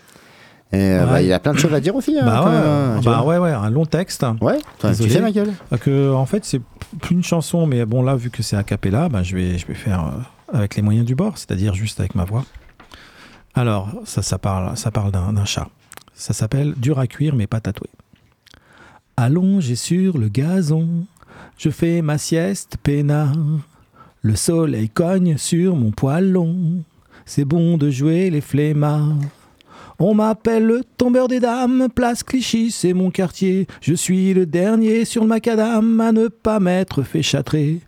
[0.72, 1.12] Et euh, Ouais.
[1.12, 2.16] bah, il a plein de choses à dire aussi.
[2.18, 4.24] hein, Bah, ouais, hein, tu bah ouais, ouais, un long texte.
[4.42, 5.52] Ouais, tu sais ma gueule.
[5.82, 6.62] Que, en fait, c'est
[7.02, 9.66] plus une chanson, mais bon, là, vu que c'est a cappella, bah, je, vais, je
[9.66, 10.06] vais faire
[10.54, 12.46] euh, avec les moyens du bord, c'est-à-dire juste avec ma voix.
[13.56, 15.68] Alors, ça, ça parle, ça parle d'un d'un chat.
[16.14, 17.88] Ça s'appelle Dur à cuire, mais pas tatoué.
[19.18, 20.88] Allongé sur le gazon,
[21.58, 23.34] je fais ma sieste peinard.
[24.22, 26.84] Le soleil cogne sur mon poil long.
[27.26, 29.16] C'est bon de jouer les flemmards.
[30.02, 33.68] On m'appelle le tombeur des dames, place Clichy, c'est mon quartier.
[33.82, 37.82] Je suis le dernier sur le macadam à ne pas m'être fait châtrer.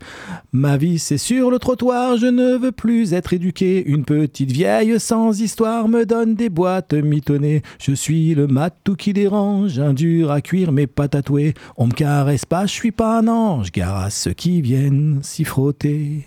[0.52, 3.82] Ma vie c'est sur le trottoir, je ne veux plus être éduqué.
[3.86, 7.62] Une petite vieille sans histoire me donne des boîtes mitonnées.
[7.78, 11.54] Je suis le matou qui dérange, un dur à cuire mais pas tatoué.
[11.78, 15.44] On me caresse pas, je suis pas un ange, gare à ceux qui viennent s'y
[15.44, 16.26] frotter.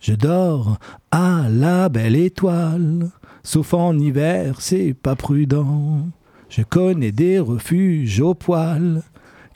[0.00, 0.78] Je dors
[1.12, 3.10] à la belle étoile,
[3.42, 6.06] sauf en hiver, c'est pas prudent.
[6.48, 9.02] Je connais des refuges au poil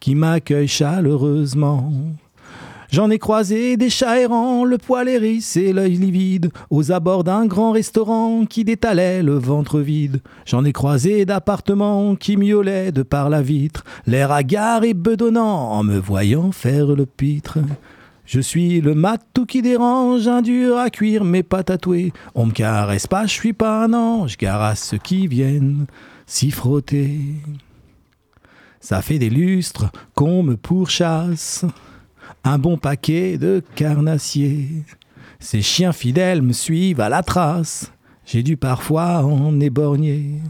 [0.01, 1.93] qui m'accueillent chaleureusement.
[2.91, 7.47] J'en ai croisé des chats errants, le poil hérisse et l'œil livide, aux abords d'un
[7.47, 10.21] grand restaurant qui détalait le ventre vide.
[10.45, 15.83] J'en ai croisé d'appartements qui miaulaient de par la vitre, l'air hagard et bedonnant en
[15.83, 17.59] me voyant faire le pitre.
[18.27, 22.13] Je suis le matou qui dérange, un dur à cuire mais pas tatoué.
[22.35, 25.87] On me caresse pas, je suis pas un ange, gare à ceux qui viennent
[26.27, 27.21] s'y frotter.
[28.81, 31.65] Ça fait des lustres qu'on me pourchasse,
[32.43, 34.83] un bon paquet de carnassiers.
[35.39, 37.93] Ces chiens fidèles me suivent à la trace,
[38.25, 40.41] j'ai dû parfois en éborgner.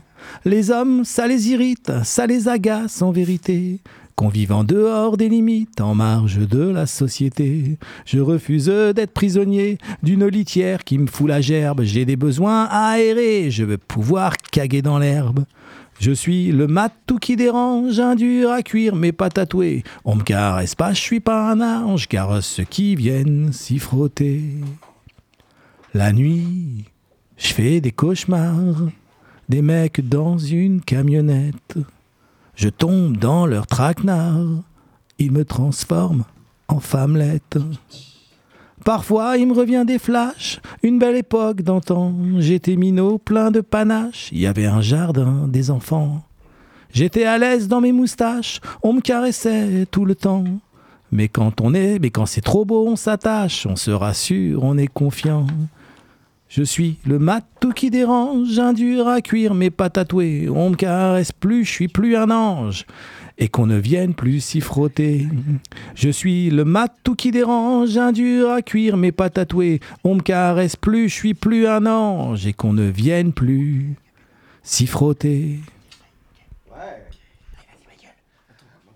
[0.46, 3.80] Les hommes, ça les irrite, ça les agace en vérité.
[4.16, 7.76] Qu'on vive en dehors des limites, en marge de la société.
[8.06, 11.82] Je refuse d'être prisonnier d'une litière qui me fout la gerbe.
[11.82, 15.44] J'ai des besoins aérés, je veux pouvoir caguer dans l'herbe.
[15.98, 19.82] Je suis le matou qui dérange, un dur à cuire mais pas tatoué.
[20.04, 24.42] On me caresse pas, je suis pas un ange, car ceux qui viennent s'y frotter.
[25.92, 26.84] La nuit,
[27.36, 28.88] je fais des cauchemars,
[29.48, 31.78] des mecs dans une camionnette.
[32.56, 34.62] Je tombe dans leur traquenard,
[35.18, 36.24] ils me transforment
[36.68, 37.58] en femmelette.
[38.82, 42.14] Parfois, il me revient des flashs, une belle époque d'antan.
[42.38, 46.22] J'étais minot, plein de panache, il y avait un jardin, des enfants.
[46.94, 50.44] J'étais à l'aise dans mes moustaches, on me caressait tout le temps.
[51.12, 54.78] Mais quand on est, mais quand c'est trop beau, on s'attache, on se rassure, on
[54.78, 55.46] est confiant.
[56.48, 60.48] Je suis le matou qui dérange, un dur à cuire mais pas tatoué.
[60.48, 62.86] On me caresse plus, je suis plus un ange.
[63.38, 65.26] Et qu'on ne vienne plus s'y frotter.
[65.94, 69.80] Je suis le matou qui dérange, un dur à cuire mais pas tatoué.
[70.04, 72.46] On me caresse plus, je suis plus un ange.
[72.46, 73.96] Et qu'on ne vienne plus
[74.62, 75.58] s'y frotter.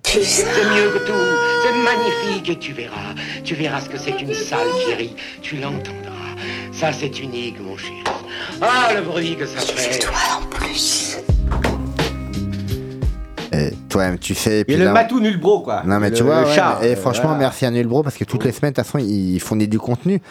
[0.05, 1.13] C'est mieux que tout,
[1.63, 6.20] c'est magnifique tu verras, tu verras ce que c'est qu'une salle qui rit, tu l'entendras.
[6.73, 8.03] Ça c'est unique mon chéri.
[8.61, 9.99] Ah le bruit que ça fait.
[9.99, 11.17] Toi en plus.
[13.53, 14.61] Et toi-même, tu sais.
[14.61, 15.83] Et puis le là- matou nul bro, quoi.
[15.85, 17.39] Non, mais tu vois, le ouais, et franchement, Voilà.
[17.41, 20.23] merci à Nulbro parce que toutes les semaines, de toute façon, ils fournissent du contenu.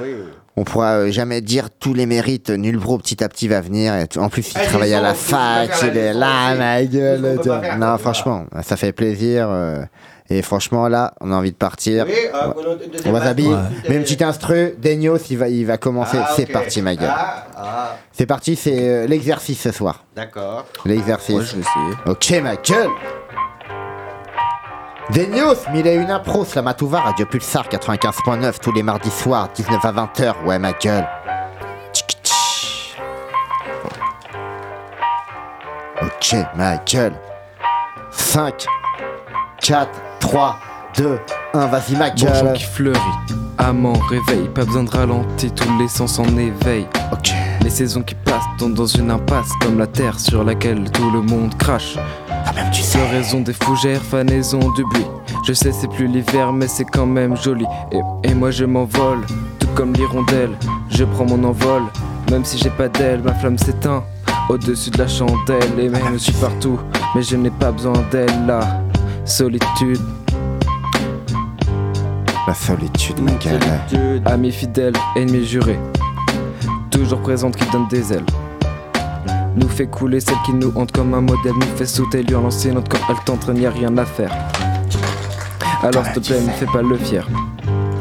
[0.00, 0.10] Oui.
[0.56, 2.50] On pourra euh, jamais dire tous les mérites.
[2.50, 3.94] Nulbro, petit à petit, va venir.
[3.94, 5.70] Et en plus, il Ah, travaille à la fac.
[5.82, 7.40] Il est là, ma gueule.
[7.80, 9.48] Non, franchement, ça fait plaisir.
[9.50, 9.82] euh,
[10.30, 12.04] Et franchement, là, on a envie de partir.
[12.06, 13.54] Oui, euh, s'habiller.
[13.54, 13.74] partie.
[13.88, 14.74] Mais une petite instru.
[14.78, 16.18] Denios, il va, il va commencer.
[16.20, 17.10] Ah, C'est parti, ma gueule.
[17.10, 20.04] Ah, ah, C'est parti, c'est euh, l'exercice ce soir.
[20.14, 20.66] d'accord.
[20.84, 21.34] L'exercice.
[21.34, 21.94] Ouais, je vais essayer.
[22.06, 22.90] Ok, ma gueule.
[25.14, 29.92] Denios, mille et une impro, Slamatouva, Radio Pulsar 95.9 tous les mardis soirs, 19 à
[29.92, 30.34] 20h.
[30.44, 31.06] Ouais, ma gueule.
[36.02, 37.14] Ok, ma gueule.
[38.10, 38.66] 5,
[39.62, 39.88] 4,
[40.20, 40.58] 3,
[40.96, 41.18] 2,
[41.54, 42.52] 1, vas-y, ma Bonjour gueule.
[42.54, 42.98] qui fleurit,
[43.58, 46.86] amant réveil, pas besoin de ralentir, tous les sens en éveil.
[47.12, 47.32] Ok.
[47.62, 51.20] Les saisons qui passent tombent dans une impasse comme la terre sur laquelle tout le
[51.22, 51.96] monde crache.
[52.72, 52.98] tu sais.
[52.98, 55.06] Floraison des fougères, fanaison du buis.
[55.46, 57.64] Je sais c'est plus l'hiver mais c'est quand même joli.
[57.92, 59.20] Et, et moi je m'envole,
[59.58, 60.50] tout comme l'hirondelle.
[60.90, 61.82] Je prends mon envol,
[62.30, 64.02] même si j'ai pas d'elle, ma flamme s'éteint.
[64.48, 66.78] Au-dessus de la chandelle, et même je suis partout,
[67.14, 68.60] mais je n'ai pas besoin d'elle là.
[69.28, 70.00] Solitude,
[72.46, 74.22] La solitude, ma gueule.
[74.24, 75.78] Ami fidèle, ennemi juré.
[76.90, 78.24] Toujours présente qui donne des ailes.
[79.54, 81.52] Nous fait couler celle qui nous hante comme un modèle.
[81.54, 83.06] Nous fait sauter lui en lancer notre corps.
[83.10, 84.32] Elle t'entraîne, y a rien à faire.
[85.82, 87.28] Alors s'il te plaît, ne fais pas le fier.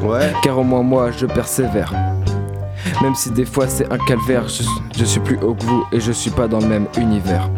[0.04, 0.32] Ouais.
[0.42, 1.94] Car au moins moi, je persévère.
[3.02, 4.64] Même si des fois c'est un calvaire, je,
[4.98, 7.50] je suis plus haut que vous et je suis pas dans le même univers.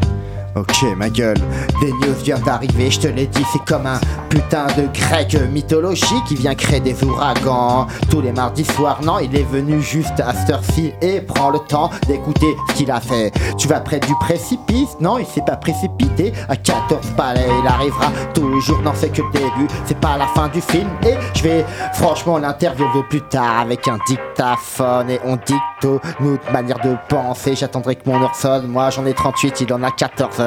[0.56, 1.38] Ok, ma gueule.
[1.82, 6.22] Des news vient d'arriver, je te l'ai dit, c'est comme un putain de grec mythologie
[6.28, 7.88] qui vient créer des ouragans.
[8.10, 10.50] Tous les mardis soirs, non, il est venu juste à cette
[11.02, 13.32] et prend le temps d'écouter ce qu'il a fait.
[13.58, 16.34] Tu vas près du précipice, non, il s'est pas précipité.
[16.48, 20.48] À 14 palais, il arrivera toujours, non, c'est que le début, c'est pas la fin
[20.48, 20.90] du film.
[21.06, 26.80] Et je vais franchement l'interviewer plus tard avec un dictaphone et on dicte notre manière
[26.80, 27.56] de penser.
[27.56, 30.39] J'attendrai que mon heure sonne, moi j'en ai 38, il en a 14.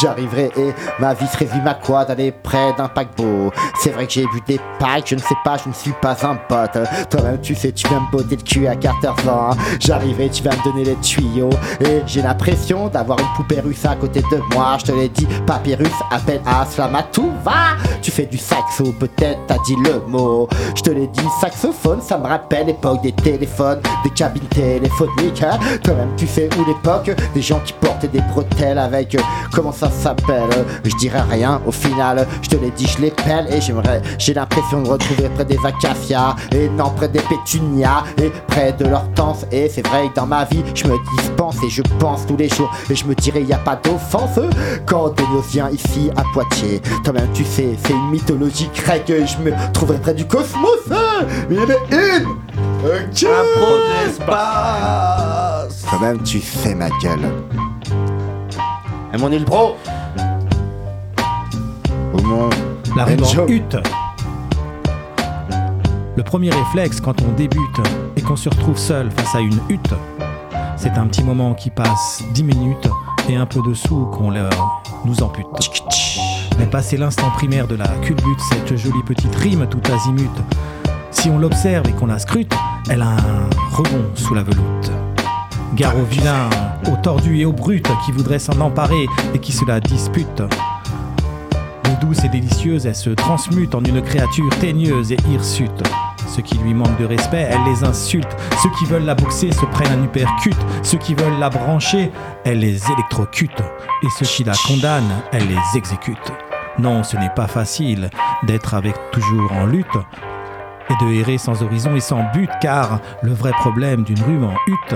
[0.00, 3.50] J'arriverai et ma vie se résume à quoi D'aller près d'un paquebot.
[3.80, 6.16] C'est vrai que j'ai bu des packs, je ne sais pas, je ne suis pas
[6.26, 6.78] un pote.
[7.10, 9.50] Toi-même, tu sais, tu viens me botter le cul à 14 ans.
[9.52, 9.56] hein.
[9.80, 11.50] J'arriverai, tu vas me donner les tuyaux.
[11.80, 14.76] Et j'ai l'impression d'avoir une poupée russe à côté de moi.
[14.80, 17.76] Je te l'ai dit, papyrus, appelle Aslama, tout va.
[18.02, 20.48] Tu fais du saxo, peut-être t'as dit le mot.
[20.76, 25.42] Je te l'ai dit, saxophone, ça me rappelle l'époque des téléphones, des cabines téléphoniques.
[25.42, 25.58] hein.
[25.82, 29.16] Toi-même, tu sais où l'époque des gens qui portaient des bretelles avec.
[29.52, 30.48] Comment ça s'appelle?
[30.84, 32.26] Je dirais rien au final.
[32.42, 34.02] Je te l'ai dit, je les pèle et j'aimerais.
[34.18, 38.86] J'ai l'impression de retrouver près des acacias et non près des pétunias et près de
[38.86, 39.44] l'hortense.
[39.52, 42.48] Et c'est vrai que dans ma vie, je me dispense et je pense tous les
[42.48, 42.70] jours.
[42.90, 44.38] Et je me dirais, y a pas d'offense
[44.86, 46.80] quand Denos vient ici à Poitiers.
[47.04, 49.10] Toi-même, tu sais, c'est une mythologie grecque.
[49.10, 50.78] et Je me trouverai près du cosmos.
[51.48, 52.26] Mais il y en a une
[52.84, 57.32] Ok Un pro de l'espace Toi-même, tu sais ma gueule.
[59.12, 59.76] Et mon île pro
[63.24, 63.42] Enjo.
[63.42, 63.76] en hutte.
[66.16, 67.60] Le premier réflexe quand on débute
[68.16, 69.94] et qu'on se retrouve seul face à une hutte,
[70.76, 72.88] c'est un petit moment qui passe 10 minutes
[73.28, 75.46] et un peu dessous qu'on leur- nous ampute.
[76.58, 80.30] Mais passer l'instant primaire de la culbute, cette jolie petite rime tout azimut,
[81.10, 82.52] si on l'observe et qu'on la scrute,
[82.88, 84.90] elle a un rebond sous la veloute.
[85.74, 86.48] Gare aux vilains,
[86.90, 90.42] aux tordus et aux brutes qui voudraient s'en emparer et qui se la disputent.
[91.84, 95.82] De douce et délicieuse, elle se transmute en une créature teigneuse et hirsute.
[96.28, 98.36] Ceux qui lui manquent de respect, elle les insulte.
[98.62, 100.56] Ceux qui veulent la boxer se prennent un uppercut.
[100.82, 102.10] Ceux qui veulent la brancher,
[102.44, 103.60] elle les électrocute.
[104.02, 106.32] Et ceux qui la condamnent, elle les exécute.
[106.78, 108.10] Non, ce n'est pas facile
[108.42, 109.86] d'être avec toujours en lutte
[110.90, 114.54] et de errer sans horizon et sans but, car le vrai problème d'une rue en
[114.66, 114.94] hutte,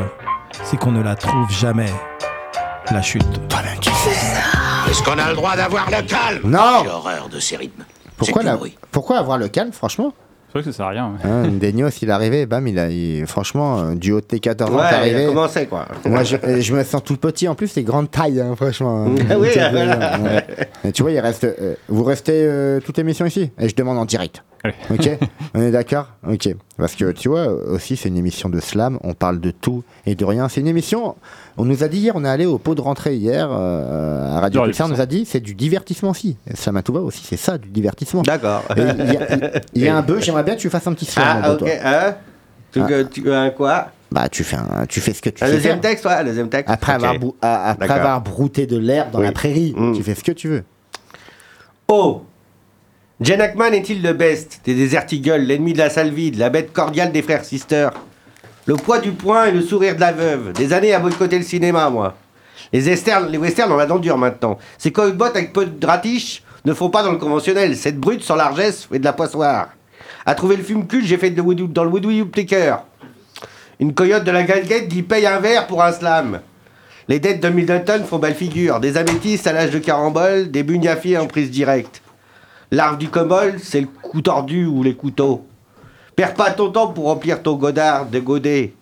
[0.64, 1.90] c'est qu'on ne la trouve jamais.
[2.90, 3.22] La chute.
[4.88, 6.40] Est-ce qu'on a le droit d'avoir le calme?
[6.44, 7.84] Non J'ai horreur de ces rythmes.
[8.16, 8.58] Pourquoi, C'est la-.
[8.90, 10.12] Pourquoi avoir le calme, franchement?
[10.48, 11.06] C'est vrai que ça sert à rien.
[11.12, 11.30] ouais.
[11.30, 12.88] Hein, Denios, il est arrivé, bam, il a.
[12.88, 15.24] il- franchement, euh, du haut de tes 14 ans, Ouais, t'es il arrivé.
[15.24, 15.86] a commencé quoi.
[16.04, 17.46] Moi, je, je me sens tout petit.
[17.46, 19.06] En plus, c'est grande taille, hein, franchement.
[19.30, 20.18] Ah oui, voilà.
[20.18, 20.92] ouais.
[20.92, 21.44] Tu vois, il reste.
[21.44, 23.52] euh, vous restez euh, toute l'émission ici?
[23.60, 24.42] Et je demande en direct.
[24.62, 24.74] Allez.
[24.90, 25.10] Ok
[25.54, 26.08] On est d'accord?
[26.28, 26.48] Ok.
[26.76, 28.98] Parce que tu vois, aussi, c'est une émission de slam.
[29.02, 30.48] On parle de tout et de rien.
[30.48, 31.16] C'est une émission.
[31.56, 34.40] On nous a dit hier, on est allé au pot de rentrée hier euh, à
[34.40, 34.86] Radio Pulsar.
[34.86, 36.36] On nous a dit, c'est du divertissement aussi.
[36.54, 38.22] Slam à tout va aussi, c'est ça, du divertissement.
[38.22, 38.62] D'accord.
[38.76, 41.06] Il y, a- il y a un bœuf, j'aimerais bien que tu fasses un petit
[41.06, 41.40] slam.
[41.42, 41.62] Ah, ok.
[41.82, 42.14] Hein?
[42.72, 42.86] Tu, Ah.
[42.86, 43.88] veux- tu veux un quoi?
[44.12, 45.90] Bah, tu fais, un- tu fais ce que tu Un sais deuxième faire.
[45.90, 46.70] texte, ouais, deuxième texte.
[46.72, 48.00] Après, avoir, brou- à- après D'accord.
[48.02, 49.24] avoir brouté de l'herbe dans Oui.
[49.24, 49.94] la prairie, Mm.
[49.94, 50.64] tu fais ce que tu veux.
[51.88, 52.22] Oh
[53.20, 56.72] Jen Ackman est-il le best des Desert Eagles, l'ennemi de la salle vide, la bête
[56.72, 57.88] cordiale des frères Sister
[58.64, 60.52] Le poids du poing et le sourire de la veuve.
[60.54, 62.14] Des années à boycotter le cinéma, moi.
[62.72, 64.58] Les, westerns, les westerns, on la dent dure maintenant.
[64.78, 67.76] Ces cowboys avec peu de ratiches ne font pas dans le conventionnel.
[67.76, 69.68] Cette brute sans largesse fait de la poissoire.
[70.24, 72.24] À trouver le film culte, j'ai fait de Woodou- dans le Woodwee.
[73.80, 76.40] Une coyote de la galguette dit paye un verre pour un slam.
[77.08, 78.80] Les dettes de Middleton font belle figure.
[78.80, 82.00] Des améthystes à l'âge de carambole, des bugnafiers en prise directe.
[82.72, 85.44] L'arve du comol, c'est le coup tordu ou les couteaux.
[86.14, 88.74] Perds pas ton temps pour remplir ton godard de godet.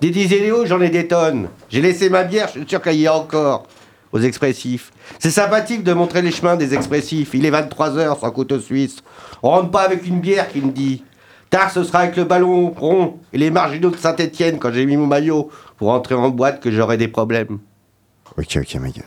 [0.00, 1.48] Des diséléos, j'en ai des tonnes.
[1.68, 3.66] J'ai laissé ma bière, je suis sûr qu'il y a encore.
[4.12, 4.92] Aux expressifs.
[5.18, 7.34] C'est sympathique de montrer les chemins des expressifs.
[7.34, 8.98] Il est 23h sans couteau suisse.
[9.42, 11.02] On rentre pas avec une bière qui me dit.
[11.50, 14.96] Tard, ce sera avec le ballon rond et les marginaux de Saint-Etienne quand j'ai mis
[14.96, 17.58] mon maillot pour entrer en boîte que j'aurais des problèmes.
[18.38, 19.04] Ok, ok, ma gueule.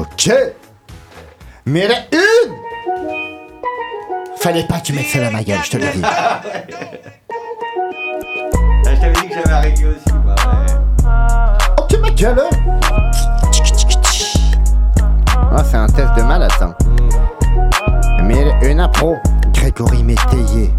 [0.00, 0.30] Ok.
[1.64, 2.52] Mais la une
[4.36, 6.02] Fallait pas que tu mettes ça dans ma gueule, je te le dis.
[8.88, 10.34] Ah, je t'avais dit que j'avais arrêté aussi, moi.
[10.34, 11.82] ouais.
[11.82, 12.42] Ok, ma gueule.
[15.52, 16.76] Ah, c'est un test de malade, ça.
[18.22, 19.16] Mille et une impro,
[19.52, 20.72] Grégory Métayer.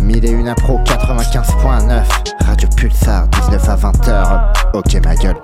[0.00, 2.02] Mille et une impro, 95.9.
[2.46, 4.40] Radio Pulsar, 19 à 20h.
[4.74, 5.36] Ok, ma gueule.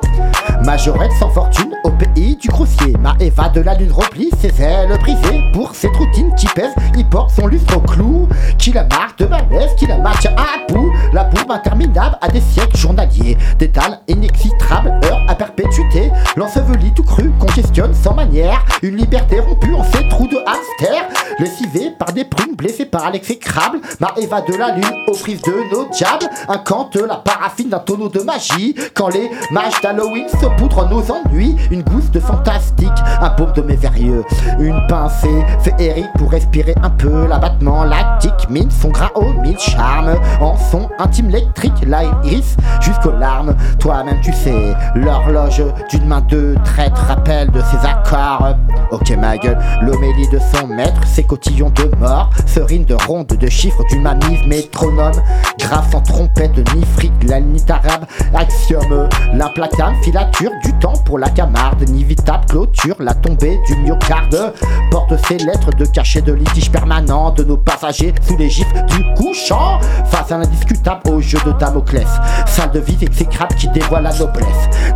[0.64, 1.74] Majorette sans fortune
[2.18, 2.94] du grossier.
[3.00, 6.72] Ma Eva de la lune replie ses ailes brisées pour cette routine qui pèse.
[6.96, 8.28] Il porte son lustre au clou.
[8.58, 10.90] Qui la marque de malaise, qui la match à bout.
[11.12, 13.36] La bourbe interminable à des siècles journaliers.
[13.58, 16.10] Des dalles inexitrables, heures à perpétuité.
[16.36, 18.64] L'ensevelie tout cru congestionne sans manière.
[18.82, 21.08] Une liberté rompue en ces trous de hamster.
[21.38, 23.80] Lessivée par des prunes, blessée par l'exécrable.
[24.00, 26.28] Ma Eva de la lune aux prises de nos diables.
[26.48, 28.74] Incante la paraffine d'un tonneau de magie.
[28.94, 31.56] Quand les mages d'Halloween se poudrent nos ennuis.
[31.70, 32.88] Une gousse de fantastique,
[33.20, 34.24] un baume de mévérieux.
[34.58, 37.26] Une pincée féerique pour respirer un peu.
[37.26, 40.16] L'abattement lactique mine son gras au mille charmes.
[40.40, 43.54] En son intime électrique, l'iris jusqu'aux larmes.
[43.78, 48.56] Toi-même tu sais, l'horloge d'une main de traître rappelle de ses accords.
[48.90, 53.48] Ok ma gueule, l'homélie de son maître, ses cotillons de mort, serine de ronde de
[53.48, 55.12] chiffres du mamif métronome,
[55.58, 61.28] graphe en trompette, ni fric, la ni arabe, axiome, l'implacable filature du temps pour la
[61.28, 64.52] camarde, ni vitable clôture, la tombée du myocarde,
[64.90, 67.30] porte ses lettres de cachet de litige permanent.
[67.30, 72.08] De nos passagers sous les gifs du couchant, face à l'indiscutable au jeu de Damoclès,
[72.46, 74.46] salle de vie exécrable qui dévoile la noblesse,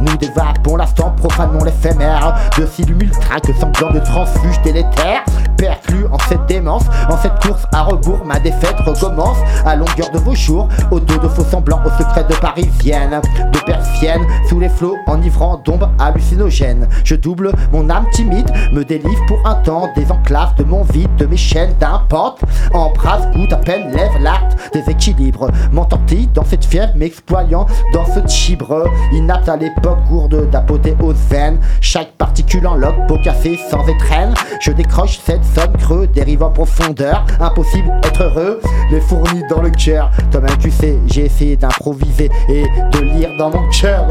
[0.01, 5.25] nous dévapons l'instant, profanons l'éphémère, de s'illumine que semblant de transfuge délétère,
[5.57, 9.39] perclus en cette démence, en cette course à rebours, ma défaite recommence.
[9.65, 13.21] À longueur de vos jours, au dos de faux semblants, au secret de parisienne,
[13.53, 16.89] de persienne, sous les flots enivrants d'ombres hallucinogènes.
[17.05, 21.15] Je double mon âme timide, me délivre pour un temps des enclaves de mon vide,
[21.17, 22.41] de mes chaînes d'impente,
[22.73, 28.27] embrasse, goûte à peine, lève l'acte des équilibres, m'entortille dans cette fièvre, m'exploitant dans ce
[28.29, 34.35] chibre, inapte à l'époque gourde d'apothéose veine, chaque particule en loque, beau café sans étrenne,
[34.61, 38.61] je décroche cette somme creux, dérive en profondeur, impossible être heureux,
[38.91, 43.51] les fournis dans le cœur, toi-même tu sais, j'ai essayé d'improviser et de lire dans
[43.51, 44.07] mon cœur,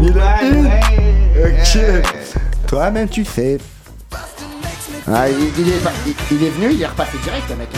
[0.00, 2.02] il est.
[2.66, 3.58] Toi-même tu sais.
[5.08, 7.68] Ah, il, il est, il, il est venu, il est repassé direct, le mec.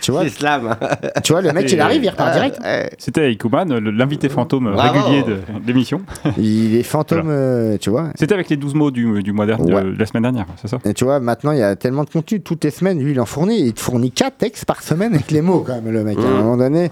[0.00, 0.76] Tu vois, slam.
[1.24, 2.58] tu vois, le mec il arrive, il repart direct.
[2.98, 4.98] C'était Ikuman, l'invité fantôme Bravo.
[5.00, 6.00] régulier de l'émission.
[6.38, 7.38] Il est fantôme, Voilà.
[7.38, 8.10] euh, tu vois.
[8.14, 9.82] C'était avec les 12 mots du, du mois dernier, Ouais.
[9.82, 12.10] de la semaine dernière, c'est ça Et tu vois, maintenant il y a tellement de
[12.10, 15.14] contenu, toutes les semaines, lui il en fournit, il te fournit 4 textes par semaine
[15.14, 16.16] avec les mots quand même, le mec.
[16.18, 16.36] À un Mhm.
[16.38, 16.90] moment donné,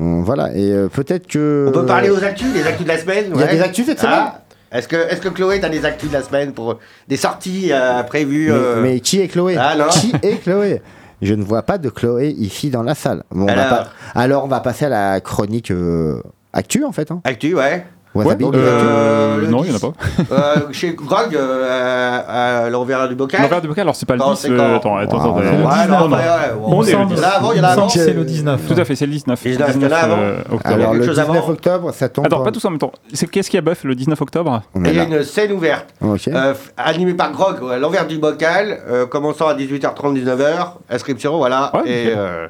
[0.00, 1.66] euh, voilà, et euh, peut-être que.
[1.68, 3.86] On peut parler aux actus, les actus de la semaine Il y a des actus
[3.86, 4.40] cette Ah,
[4.72, 8.02] Est-ce que, est que Chloé, t'as des actus de la semaine pour des sorties euh,
[8.04, 9.54] prévues Mais, euh, mais qui est Chloé?
[9.58, 9.84] Ah, non.
[9.90, 10.80] Qui est Chloé?
[11.22, 13.22] Je ne vois pas de Chloé ici dans la salle.
[13.30, 16.20] Bon, on va Alors pas- Alors on va passer à la chronique euh,
[16.52, 17.10] actu en fait.
[17.10, 17.20] Hein.
[17.24, 17.86] Actu, ouais.
[18.14, 19.80] Wasabi, Ouais, euh, le non, il n'y en a 10.
[19.80, 19.92] pas.
[20.36, 22.20] Euh, chez Grog, euh,
[22.66, 23.40] à, l'envers du bocal.
[23.40, 24.38] L'envers du bocal, alors c'est pas le Non, 10.
[24.40, 25.38] c'est euh, quand attends, attends, Wow, attends.
[25.40, 27.22] euh, On est le Il y en a 10.
[27.24, 27.88] avant, il y en a Il me avant.
[27.88, 28.60] semble que c'est le 19.
[28.68, 29.42] Tout à fait, c'est le 19.
[29.42, 30.16] 19, il y en a avant.
[30.18, 30.74] euh, octobre.
[30.74, 32.26] Alors le chose 19 avant octobre, ça tombe.
[32.26, 32.92] Attends, en- pas tous en même temps.
[33.14, 34.62] C'est qu'est-ce qu'il y a buff le 19 octobre?
[34.76, 35.04] Il y a là.
[35.04, 35.86] une scène ouverte,
[36.28, 41.72] euh, animée par Grog, l'envers du bocal, euh, commençant à 18h30, 19h, inscription, voilà.
[41.86, 42.46] Et euh,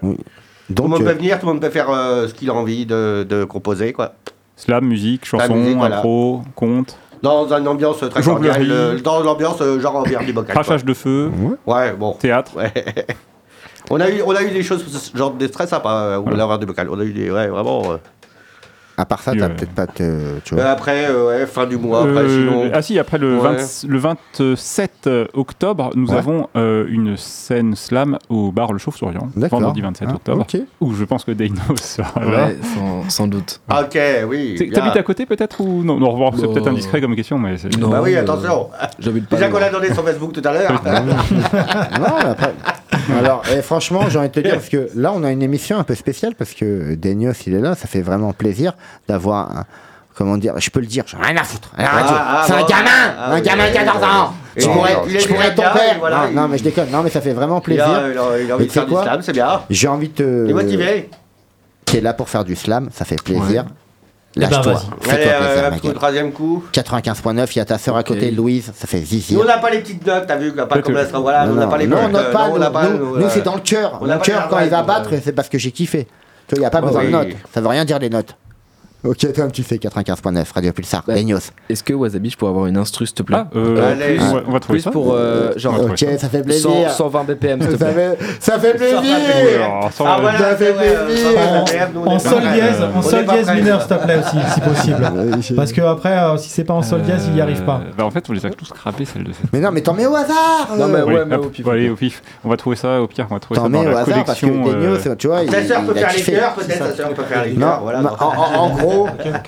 [0.75, 2.55] tout le monde euh, peut venir, tout le monde peut faire euh, ce qu'il a
[2.55, 4.13] envie de, de composer, quoi.
[4.63, 5.97] Slam, musique, chanson, musique, voilà.
[5.99, 10.55] impro, conte, Dans une ambiance très cordiale, euh, dans l'ambiance euh, genre envers du bocal.
[10.55, 11.33] crachage de feu,
[11.67, 12.13] Ouais, bon.
[12.13, 12.53] théâtre.
[12.57, 12.73] Ouais.
[13.91, 14.85] on, a eu, on a eu des choses,
[15.17, 16.89] genre des très sympas, euh, au l'envers du bocal.
[16.93, 17.83] On a eu des, ouais, vraiment.
[19.03, 19.05] Euh.
[19.05, 20.39] à part ça, t'as euh, peut-être pas te.
[20.45, 20.65] Tu vois.
[20.67, 22.71] après, euh, ouais, fin du mois, après, Euh, sinon.
[22.73, 23.57] ah si, après le, Ouais.
[23.57, 26.17] 20 le 27 octobre, nous Ouais.
[26.19, 29.61] avons euh, une scène slam au bar Le Chauve-Souriant, D'accord.
[29.61, 30.61] vendredi 27 Ah, octobre, ok.
[30.81, 32.47] où je pense que Dano sera là.
[32.47, 33.61] Ouais, sans, sans doute.
[33.69, 33.99] Ah, Ok,
[34.29, 34.71] oui.
[34.73, 37.57] T'habites à côté peut-être ou non, non au revoir, C'est peut-être indiscret comme question, mais
[37.59, 37.77] c'est.
[37.79, 37.89] non.
[37.89, 38.69] Bah oui, euh, attention.
[38.99, 40.83] J'habite pas Déjà qu'on a donné son Facebook tout à l'heure.
[41.99, 42.55] Non, après-
[43.19, 45.79] Alors, eh, franchement, j'ai envie de te dire, parce que là, on a une émission
[45.79, 48.75] un peu spéciale, parce que Denios, il est là, ça fait vraiment plaisir
[49.09, 49.65] d'avoir un
[50.15, 51.71] Comment dire Je peux le dire, j'en ai rien à foutre.
[51.77, 54.97] Ah, ah, c'est un gamin ah, Un oui, gamin de oui, 14 ans Et pourrais,
[55.09, 56.91] je pourrais être ton père voilà, non, non, mais je déconne.
[56.91, 57.89] Non, mais ça fait vraiment Il plaisir.
[57.89, 59.63] a, il a- il a envie Et de tu faire du quoi slam, c'est bien.
[59.71, 60.45] J'ai envie de te.
[60.45, 61.11] Il est motivé.
[61.95, 63.67] Est là pour faire du slam, ça fait plaisir.
[64.37, 64.73] Lâche-toi.
[64.73, 64.85] vas-y.
[65.01, 66.65] Fais-toi Allez, plaisir, euh, un coup, troisième coup.
[66.73, 69.35] 95.9, il y a ta sœur à côté, Louise, ça fait zizi.
[69.35, 71.55] Nous, on n'a pas les petites notes, t'as vu, pas comme la voilà, nous, on
[71.55, 72.99] non, n'a pas les non, notes, note euh, pas, non, on nous, n'a pas, nous,
[72.99, 74.01] nous, nous, euh, c'est dans le cœur.
[74.03, 75.19] Le cœur, quand il va battre, euh.
[75.23, 76.07] c'est parce que j'ai kiffé.
[76.49, 77.29] Tu vois, il n'y a pas besoin de notes.
[77.53, 78.35] Ça veut rien dire les notes.
[79.05, 81.51] Ok, toi, tu fais 95.9, Radio Pulsar, Daignos.
[81.69, 83.37] Est-ce que Wasabi, je pourrais avoir une instru, s'il te plaît?
[83.41, 84.17] Ah, euh, Allez.
[84.21, 84.91] on va- on va trouver Plus ça.
[84.93, 86.71] pour, euh, genre, Ok, ça fait plaisir.
[86.89, 88.17] 100 120 BPM, s'il te Ça plaît.
[88.17, 89.01] fait, ça fait plaisir.
[89.61, 91.31] Ah, Ah, voilà, ça fait euh, plaisir.
[91.67, 94.61] ça ça En sol dièse, euh, en sol dièse mineur, s'il te plaît aussi, si
[94.61, 95.13] possible.
[95.57, 97.81] Parce que après, euh, si c'est pas en sol dièse, il y arrive pas.
[97.99, 99.53] Bah, en fait, on les a tous scrappés, celles de cette.
[99.53, 100.69] Mais non, mais t'en mets au hasard.
[100.79, 101.05] Non, mais euh.
[101.07, 101.67] ouais, mais au pif.
[101.67, 102.23] allez, au pif.
[102.45, 103.99] On va trouver ça, au pire, on va trouver T'en ça mets dans au la
[104.03, 105.11] hasard parce que collection.
[105.11, 107.45] Euh, tu vois, il, Ta sœur peut faire les cœurs, peut-être, ta sœur peut faire
[107.47, 108.01] les Non, cœurs, voilà.
[108.03, 108.11] non,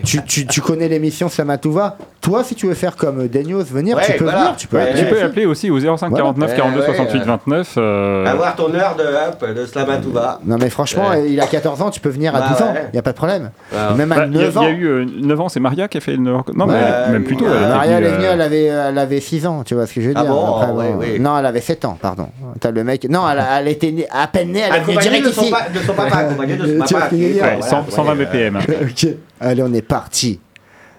[0.04, 1.98] tu, tu, tu connais l'émission Slamatouva.
[2.24, 4.38] Toi, si tu veux faire comme Daignos, venir, Ouais, tu peux voilà.
[4.40, 4.56] venir.
[4.56, 4.98] Tu peux Ouais, appeler.
[5.02, 7.24] Tu peux appeler aussi au 05 49 Ouais, 42 ouais, 68 ouais.
[7.26, 7.74] 29.
[7.76, 10.40] euh, Avoir ton heure de, hop, de Slamatouva.
[10.46, 11.30] Non, mais franchement, Ouais.
[11.30, 12.74] il a 14 ans, tu peux venir à Bah 12 ans.
[12.88, 13.50] Il n'y a pas de problème.
[13.70, 13.94] Ouais.
[13.98, 14.62] Même bah, à Il y, a- 9 il ans.
[14.62, 16.24] y a eu euh, 9 ans, c'est Maria qui a fait une.
[16.24, 17.44] Non, mais même plus tôt.
[17.44, 19.62] euh, elle était Maria, elle est venue, venue, euh, elle avait, elle avait 6 ans,
[19.62, 20.30] tu vois ce que je veux Ah dire.
[20.32, 21.20] bon Après, oui.
[21.20, 22.28] Non, elle avait 7 ans, pardon.
[22.58, 23.06] T'as le mec.
[23.10, 25.52] Non, elle, elle était née- à peine née, elle est direct ici.
[25.74, 27.66] de son papa, accompagné de son papa, ce que je veux qui- dire ouais, voilà,
[27.66, 28.58] 100 120 ouais, BPM.
[28.82, 29.08] Ok,
[29.40, 30.40] allez, on est parti.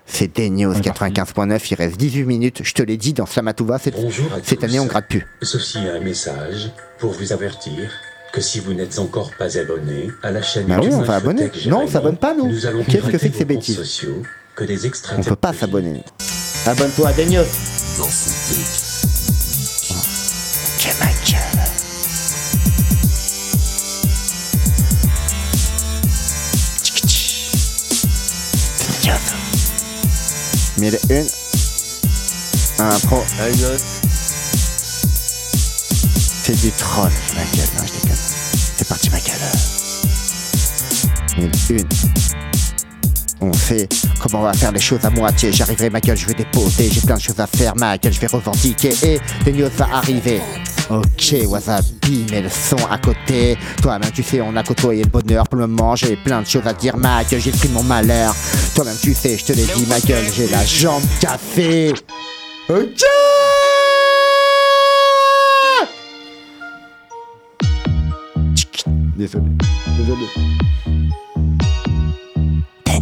[0.07, 2.61] C'est Daignos 95.9, il reste 18 minutes.
[2.63, 4.65] Je te l'ai dit, dans Slamatouva, cette, Bonjour à cette tous.
[4.65, 5.25] année, on gratte plus.
[5.41, 7.89] Ceci est un message pour vous avertir
[8.31, 11.49] que si vous n'êtes encore pas abonné à la chaîne Bah oui, on va abonner.
[11.67, 12.47] Non, on s'abonne pas, nous.
[12.47, 14.21] Nous allons Qu'est-ce que c'est que ces bêtises sociaux,
[14.55, 16.03] que des extraits On peut pas s'abonner.
[16.65, 17.11] Abonne-toi à.
[17.11, 18.84] Ok,
[30.77, 31.25] Mille une.
[32.79, 33.23] Un pro.
[36.43, 37.69] C'est du troll, ma gueule.
[37.77, 38.17] Non, je déconne.
[38.77, 39.39] C'est parti, ma gueule.
[41.37, 41.87] Mille une.
[43.41, 43.87] On fait
[44.19, 45.53] comment on va faire les choses à moitié.
[45.53, 46.89] J'arriverai, ma gueule, je vais déposer.
[46.91, 48.93] J'ai plein de choses à faire, ma gueule, je vais revendiquer.
[49.03, 50.41] Et des news va arriver.
[50.89, 53.57] Ok, wasabi, mets le son à côté.
[53.81, 55.95] Toi-même, tu sais, on a côtoyé le bonheur pour le moment.
[55.95, 58.35] J'ai plein de choses à dire, ma gueule, j'ai pris mon malheur.
[58.75, 61.93] Toi-même, tu sais, je te l'ai dit, ma gueule, j'ai la jambe café.
[62.69, 63.01] Ok!
[69.17, 69.45] Désolé,
[69.97, 70.27] désolé.
[72.85, 72.99] Des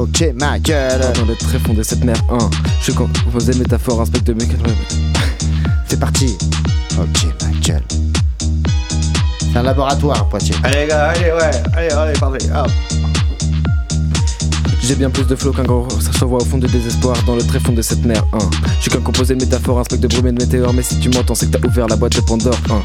[0.00, 1.12] Ok, ma gueule.
[1.14, 2.38] Dans le tréfonds de cette mer 1,
[2.80, 4.46] je composais métaphore, inspecte mes
[5.86, 6.38] C'est parti.
[6.98, 7.82] Ok, ma gueule.
[9.52, 10.54] C'est un laboratoire, Poitiers.
[10.64, 12.70] Allez, gars, allez, ouais, allez, allez, parlez, hop.
[14.90, 17.36] J'ai bien plus de flow qu'un gros ça se voit au fond de désespoir dans
[17.36, 18.38] le tréfonds de cette mer 1
[18.78, 20.98] Je suis qu'un composé de métaphores, un spectre de brume et de météores Mais si
[20.98, 22.82] tu m'entends c'est que t'as ouvert la boîte de Pandore 1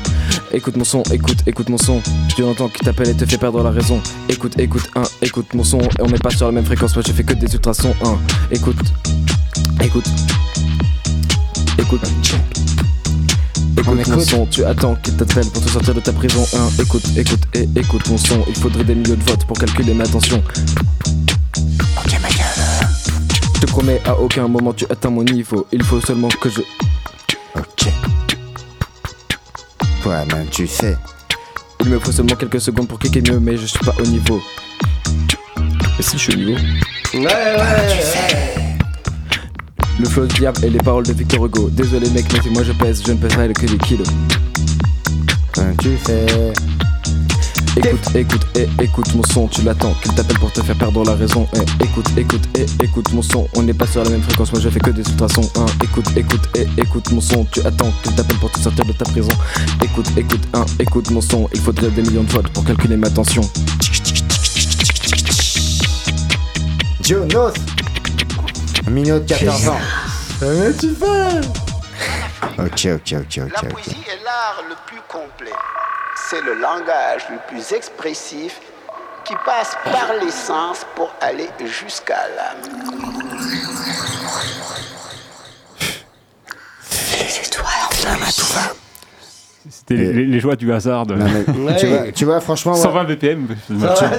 [0.56, 2.04] Écoute mon son, écoute, écoute mon son.
[2.36, 4.00] Tu entends qui t'appelle et te fait perdre la raison.
[4.30, 5.80] Écoute, écoute, 1, écoute mon son.
[5.80, 8.18] Et on n'est pas sur la même fréquence, moi je fais que des ultrasons 1
[8.52, 8.78] Écoute,
[9.84, 10.06] écoute
[11.80, 12.02] Écoute.
[13.80, 16.46] Écoute mon son, tu attends qu'il t'appelle pour te sortir de ta prison
[16.78, 18.44] 1 Écoute, écoute et écoute mon son.
[18.48, 20.44] Il faudrait des millions de votes pour calculer ma tension
[22.08, 25.68] je te promets, à aucun moment tu atteins mon niveau.
[25.72, 26.62] Il faut seulement que je.
[27.56, 27.92] Ok.
[30.04, 30.98] Toi-même, tu sais.
[31.82, 34.42] Il me faut seulement quelques secondes pour cliquer mieux, mais je suis pas au niveau.
[36.00, 36.60] Et si je suis au niveau?
[37.14, 38.56] Ouais, ouais, ouais.
[40.00, 41.70] Le flow du diable et les paroles de Victor Hugo.
[41.70, 44.08] Désolé mec, mais si moi je pèse, je ne pèse pas que des kilos.
[45.80, 46.26] Tu sais.
[47.78, 51.14] Écoute, écoute et écoute mon son, tu l'attends, qu'il t'appelle pour te faire perdre la
[51.14, 51.46] raison.
[51.56, 54.62] Eh, écoute, écoute et écoute mon son, on n'est pas sur la même fréquence, moi
[54.62, 55.50] je fais que des ultrasons.
[55.58, 55.66] Hein.
[55.84, 59.04] Écoute, écoute et écoute mon son, tu attends qu'il t'appelle pour te sortir de ta
[59.04, 59.32] prison.
[59.84, 63.10] Écoute, écoute, hein, écoute mon son, il faudrait des millions de votes pour calculer ma
[63.10, 63.42] tension.
[67.02, 67.54] Jonas
[68.90, 69.80] Minot de 14 ans.
[70.42, 71.42] Mais tu fais
[72.58, 73.62] Ok, ok, ok, ok.
[73.62, 75.52] La poésie est l'art le plus complet.
[76.36, 78.60] C'est le langage le plus expressif
[79.24, 82.58] qui passe par les sens pour aller jusqu'à l'âme.
[86.92, 88.26] Les étoiles en bleu.
[89.70, 91.06] C'était les, les- les joies du hasard.
[91.06, 91.16] De...
[91.16, 92.74] Non, mais tu, vois, tu vois, franchement.
[92.74, 92.82] ouais.
[92.82, 93.48] 120 BPM.
[93.80, 94.10] Ça, ça,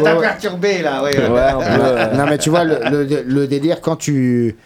[0.00, 1.16] t'a vois- perturbé là, ouais.
[1.16, 4.56] Ouais, euh, non mais tu vois le, le- le délire quand tu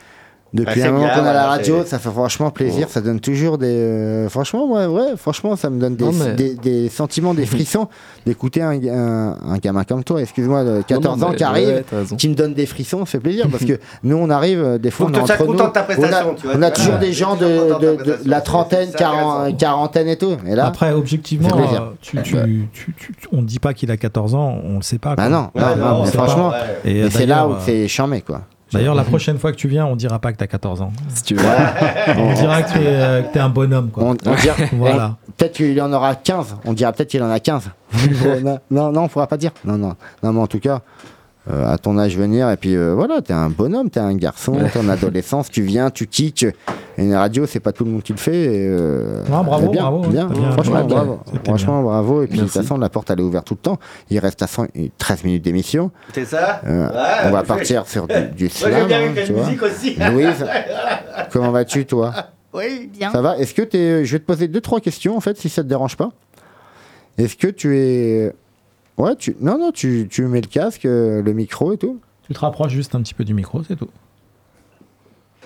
[0.52, 3.20] Depuis Ah, c'est un moment qu'on a la radio, ça fait franchement plaisir, ça donne
[3.20, 3.68] toujours des.
[3.68, 7.46] euh, franchement, ouais, ouais, franchement, ça me donne des, Non, mais- des, des sentiments, des
[7.46, 7.86] frissons
[8.26, 11.84] d'écouter un, un, un gamin comme toi, excuse-moi, de 14 non, ans qui arrive, ouais,
[12.18, 14.90] qui me donne des frissons, ça fait plaisir parce que nous, on arrive, euh, des
[14.90, 16.46] fois, on que est tu sois entre content nous, de ta prestation, on a, tu
[16.46, 19.56] vois, on a toujours des gens de, la trentaine, c'est quaran- intéressant.
[19.56, 20.36] quarantaine et tout.
[20.46, 21.82] Et là, Après, objectivement, Ça fait plaisir.
[21.82, 22.34] euh, tu, tu-
[22.72, 25.14] tu- tu- tu- on ne dit pas qu'il a 14 ans, on le sait pas.
[25.14, 25.28] bah quoi.
[25.28, 26.52] non, Ouais, non, mais franchement.
[26.84, 28.42] Et c'est là où euh, c'est charmé, quoi.
[28.72, 30.92] D'ailleurs, la prochaine fois que tu viens, on dira pas que t'as 14 ans.
[31.08, 31.44] Si tu veux.
[32.16, 34.04] On dira que t'es euh, t'es un bonhomme, quoi.
[34.04, 35.16] On, on dira- Voilà.
[35.36, 36.56] peut-être qu'il en aura 15.
[36.64, 37.70] On dira peut-être qu'il en a 15.
[38.70, 39.50] non, non, on pourra pas dire.
[39.64, 39.94] Non, non.
[40.22, 40.82] Non, mais en tout cas,
[41.48, 44.78] à ton âge venir, et puis euh, voilà, t'es un bonhomme, t'es un garçon, t'es
[44.78, 46.44] en adolescence, tu viens, tu kicks.
[46.98, 48.36] Et une radio, c'est pas tout le monde qui le fait.
[48.44, 50.26] Et, euh, Non, bravo, bien, bravo, bien.
[50.26, 51.20] bien- Franchement, bravo.
[51.44, 52.22] Franchement, bravo.
[52.22, 52.68] Et puis, de toute Merci.
[52.68, 53.78] façon, la porte, elle est ouverte tout le temps.
[54.10, 55.90] Il reste à 100 et 13 minutes d'émission.
[56.12, 56.60] C'est ça?
[56.66, 58.86] Euh, Ouais, on va partir sur du, du Moi, slam.
[58.86, 59.46] bien hein, avec la tu vois.
[59.46, 59.96] musique aussi.
[60.12, 60.44] Louise,
[61.32, 62.12] comment vas-tu, toi?
[62.52, 62.90] Oui.
[62.92, 63.10] Bien.
[63.12, 63.38] ça va?
[63.38, 64.04] Est-ce que tu es...
[64.04, 66.10] Je vais te poser deux, trois questions, en fait, si ça te dérange pas.
[67.16, 68.32] Est-ce que tu es...
[69.00, 69.36] Ouais, tu...
[69.40, 72.72] Non, non, tu, tu mets le casque, euh, le micro et tout Tu te rapproches
[72.72, 73.88] juste un petit peu du micro, c'est tout.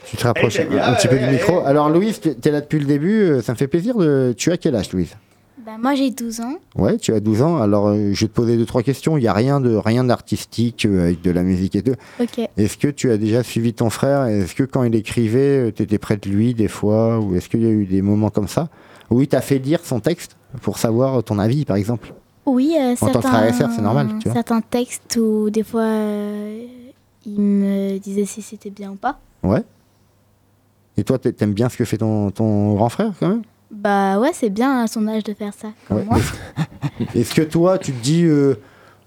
[0.07, 1.59] Tu te rapproches Eh, un petit peu du ouais, micro.
[1.61, 1.65] ouais.
[1.67, 4.35] Alors, Louise, tu es là depuis le début, euh, ça me fait plaisir de...
[4.37, 5.17] Tu as quel âge, Louise?
[5.65, 6.57] Bah, moi j'ai 12 ans.
[6.77, 7.57] Ouais, tu as 12 ans.
[7.57, 9.17] Alors, euh, je vais te poser deux, trois questions.
[9.17, 11.95] Il n'y a rien de rien d'artistique euh, avec de la musique et tout.
[12.21, 12.39] Ok.
[12.59, 14.25] Est-ce que tu as déjà suivi ton frère?
[14.27, 17.19] Est-ce que quand il écrivait, tu étais près de lui des fois?
[17.19, 18.69] Ou est-ce qu'il y a eu des moments comme ça?
[19.11, 22.13] Où il t'a fait lire son texte pour savoir ton avis, par exemple?
[22.47, 24.35] Oui, euh, En tant que certains, frère et sœur, c'est normal, tu vois.
[24.35, 26.67] certains textes où des fois euh,
[27.27, 29.19] il me disait si c'était bien ou pas.
[29.43, 29.63] Ouais.
[30.97, 33.43] Et toi, t'a- t'aimes bien ce que fait ton, ton grand frère, quand même?
[33.71, 35.69] Bah ouais, c'est bien à son âge de faire ça.
[35.89, 36.05] Comme Ouais.
[36.05, 36.19] moi.
[37.15, 38.25] Est-ce que toi, tu te dis...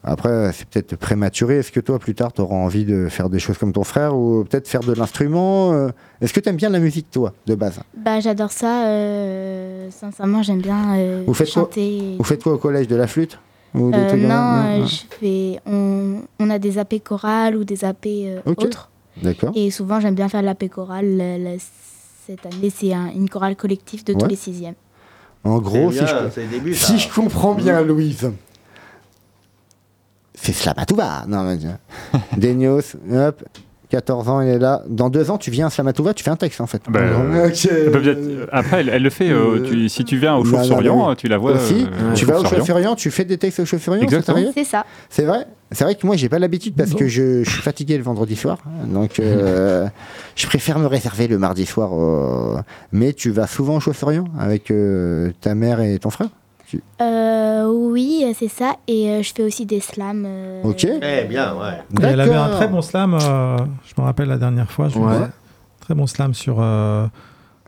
[0.10, 1.58] Après, c'est peut-être prématuré.
[1.58, 4.16] Est-ce que toi, plus tard, tu auras envie de faire des choses comme ton frère
[4.16, 5.90] ou peut-être faire de l'instrument euh,
[6.22, 7.80] Est-ce que tu aimes bien la musique, toi, de base?
[7.98, 8.88] Bah j'adore ça.
[8.88, 11.64] euh, sincèrement, j'aime bien euh, Vous faites quoi?
[11.64, 12.16] chanter.
[12.18, 13.38] Vous faites quoi au collège De la flûte?
[13.76, 15.60] Ou Euh, non, je fais.
[15.66, 18.90] On, on a des AP chorales ou des AP euh, autres.
[19.22, 19.52] D'accord.
[19.56, 21.06] Et souvent, j'aime bien faire l'AP chorale.
[21.18, 21.58] Le- le-
[22.26, 24.76] cette année, c'est un- une chorale collective de tous les sixièmes.
[25.44, 26.04] En gros, je,
[26.52, 28.32] début, si je comprends bien, Louise,
[30.40, 31.26] c'est Slamatouva.
[31.28, 31.58] Non, mais
[32.38, 33.44] Denios, hop,
[33.90, 34.84] 14 ans, il est là.
[34.90, 36.82] Dans deux ans, tu viens à Slamatouva, tu fais un texte en fait.
[36.90, 38.16] Bah, euh, elle bien-
[38.52, 39.30] Après, elle, elle le fait.
[39.30, 41.54] euh, tu- si tu viens au mais- tu la vois.
[41.54, 42.60] Aussi, euh, tu vas au Chauve-sur-Yon.
[42.66, 43.66] Chauffurion, tu fais des textes au
[44.04, 44.52] Exactement.
[44.54, 44.86] C'est ça.
[45.10, 47.98] C'est vrai C'est vrai que moi, j'ai pas l'habitude parce que je, je suis fatigué
[47.98, 48.58] le vendredi soir.
[48.88, 49.88] Donc, euh,
[50.36, 51.90] je préfère me réserver le mardi soir.
[51.94, 52.62] euh,
[52.92, 56.28] mais tu vas souvent au Chauffurion avec euh, ta mère et ton frère?
[57.02, 58.76] Euh, oui, c'est ça.
[58.88, 60.26] Et euh, je fais aussi des slams.
[60.28, 60.86] euh, Ok.
[60.86, 61.82] Eh bien, ouais.
[62.02, 64.90] Elle avait un très bon slam, euh, je me rappelle la dernière fois.
[64.90, 65.18] Je Ouais.
[65.18, 65.30] vois.
[65.82, 66.58] Très bon slam sur.
[66.60, 67.08] euh,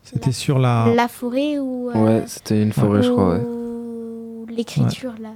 [0.03, 0.87] C'était sur la.
[0.95, 1.89] La forêt ou.
[1.89, 3.39] euh, Ouais, c'était une forêt, je crois, ouais.
[3.39, 5.29] ou L'écriture, là.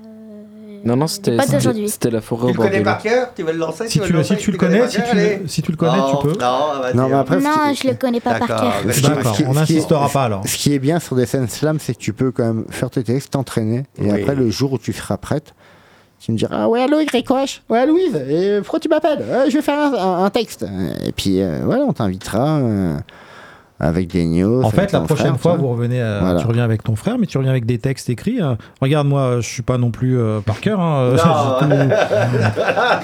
[0.85, 1.87] Non, non, c'était Pas c'était- d'aujourd'hui.
[1.89, 3.03] c'était la forêt Tu au le bord connais de par l'eau.
[3.03, 4.91] cœur Tu veux le lancer Si tu, le le- si tu le connais connais, par
[4.91, 6.33] si tu, le- si tu le connais, Non, tu peux.
[6.39, 6.95] Non, vas-y.
[6.97, 8.73] Non, mais après, Non, je le connais pas par cœur.
[8.91, 10.47] Ce qui- D'accord, on n'insistera pas alors.
[10.47, 12.89] Ce qui est bien sur des scènes slam, c'est que tu peux quand même faire
[12.89, 14.21] tes textes, t'entraîner, et Oui.
[14.21, 15.53] après le jour où tu seras prête,
[16.19, 19.23] tu me diras ah ouais allô Grécoche, ouais Louise, et pourquoi tu m'appelles?
[19.49, 20.65] Je vais faire un, un- un texte.
[21.05, 22.97] Et puis euh, voilà, on t'invitera euh,
[23.83, 24.63] avec des news.
[24.63, 26.39] En fait, la prochaine frère, fois, vous revenez, euh, Voilà.
[26.39, 28.41] tu reviens avec ton frère, mais tu reviens avec des textes écrits.
[28.41, 28.55] euh.
[28.81, 30.79] regarde, moi, je suis pas non plus euh, par cœur.
[30.79, 31.11] hein,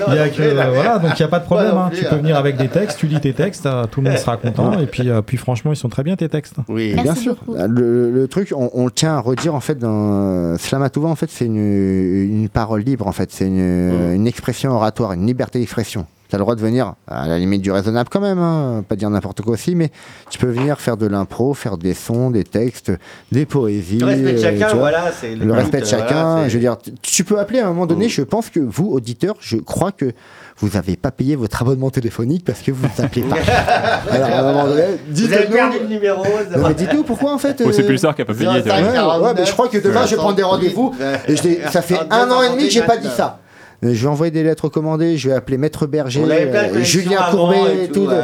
[0.08, 1.76] Il y a que, euh, voilà, donc il n'y a pas de problème.
[1.76, 1.90] hein.
[1.90, 2.10] plus, Tu hein.
[2.12, 4.80] peux venir avec des textes, tu lis tes textes, euh, tout le monde sera content.
[4.80, 6.56] Et puis, euh, puis franchement, ils sont très bien tes textes.
[6.68, 6.94] Oui.
[7.02, 7.36] Bien sûr.
[7.68, 11.58] Le, le truc, on, tient à redire en fait dans Slamatouva, en fait, c'est une,
[11.58, 16.06] une parole libre en fait, c'est une, une expression oratoire, une liberté d'expression.
[16.30, 18.96] Tu as le droit de venir à la limite du raisonnable quand même, hein, pas
[18.96, 19.90] dire n'importe quoi aussi, mais
[20.30, 22.92] tu peux venir faire de l'impro, faire des sons, des textes,
[23.32, 23.98] des poésies.
[23.98, 24.80] Le respect de euh, chacun, tu vois.
[24.92, 26.34] voilà, c'est Le respect de but, chacun.
[26.34, 28.06] voilà, je veux dire, tu- peux appeler à un moment donné.
[28.06, 28.10] Mm.
[28.10, 30.12] Je pense que vous, auditeurs, je crois que
[30.60, 33.36] vous n'avez pas payé votre abonnement téléphonique parce que vous ne appelez pas.
[34.12, 35.56] Alors, à un moment donné, Vous avez dites-nous.
[35.56, 36.24] perdu le numéro.
[36.24, 37.60] Non, mais dites-nous pourquoi en fait.
[37.66, 38.48] Oh, c'est euh, Pulsar qui a pas payé.
[38.48, 40.94] Ouais, ouais, mais je crois que demain je vais prendre des rendez-vous.
[41.28, 43.40] Et je ça fait un an et demi que j'ai pas dit ça.
[43.84, 46.52] Euh, Je vais envoyer des lettres recommandées, je vais appeler Maître Berger, euh,
[46.84, 48.16] Julien Courbet et et tout, ouais,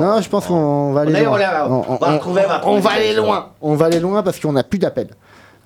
[0.00, 1.38] non, on- je pense qu'on va aller loin.
[1.88, 2.18] on est-
[2.64, 3.46] on va on aller loin.
[3.60, 5.10] On va aller loin parce qu'on n'a plus d'appels.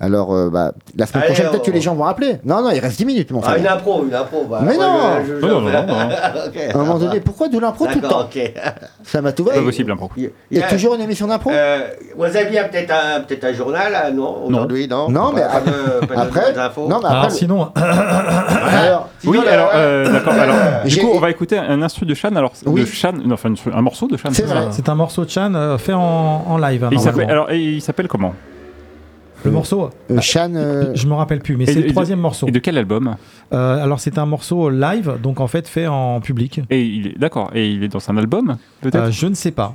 [0.00, 2.36] Alors, euh, bah, la semaine Allez, prochaine, peut-être que les gens vont appeler.
[2.44, 3.56] Non, non, il reste 10 minutes, mon Ah, frère.
[3.58, 4.44] une impro, une impro.
[4.48, 5.70] bah, Mais non je- je- Non, non.
[5.72, 8.28] À un moment donné, pourquoi de l'impro tout le temps.
[9.02, 9.52] Ça m'a tout va.
[9.54, 10.08] C'est pas possible, l'impro.
[10.16, 11.80] Il y a toujours une émission d'impro Euh,
[12.16, 16.86] Wasabi a peut-être un, peut un journal, ah, non Aujourd'hui, non Non, mais après- d'infos
[16.88, 17.68] non, mais Alors après- sinon,
[19.24, 20.32] Oui, alors, euh, d'accord.
[20.38, 20.54] Alors,
[20.86, 22.34] du coup, on va écouter un instru de Shan.
[22.36, 22.82] Alors, Oui.
[22.84, 22.86] de
[23.26, 24.28] non, enfin, un morceau de Shan.
[24.32, 24.68] C'est vrai.
[24.70, 26.84] c'est un morceau de Chan euh, fait en, live.
[26.84, 27.00] hein, il
[27.82, 28.34] s'appelle comment?
[29.44, 32.48] Le morceau, euh, Shan, euh, je me rappelle plus, mais c'est le troisième morceau.
[32.48, 33.14] Et de quel album
[33.52, 36.60] Euh, alors c'est un morceau live, donc en fait fait en public.
[36.70, 37.50] Et il est d'accord.
[37.54, 38.96] Et il est dans un album, peut-être.
[39.08, 39.74] Euh, je ne sais pas.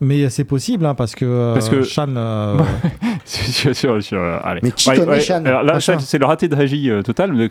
[0.00, 2.56] Mais c'est possible hein, parce que, euh, Parce que- Chan, euh,
[3.24, 4.60] sur, sur- sur- euh, allez.
[4.62, 5.98] Mais qui connaît Shan Alors là, Shan, Shan.
[6.00, 7.30] c'est le raté de régie euh, total.
[7.32, 7.48] Le,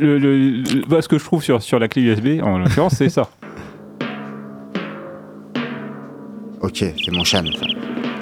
[0.00, 2.94] le- le- le- bah, ce que je trouve sur, sur la clé USB, en l'occurrence,
[2.96, 3.28] c'est ça.
[6.60, 7.42] Ok, c'est mon Shan.
[7.58, 7.66] ça.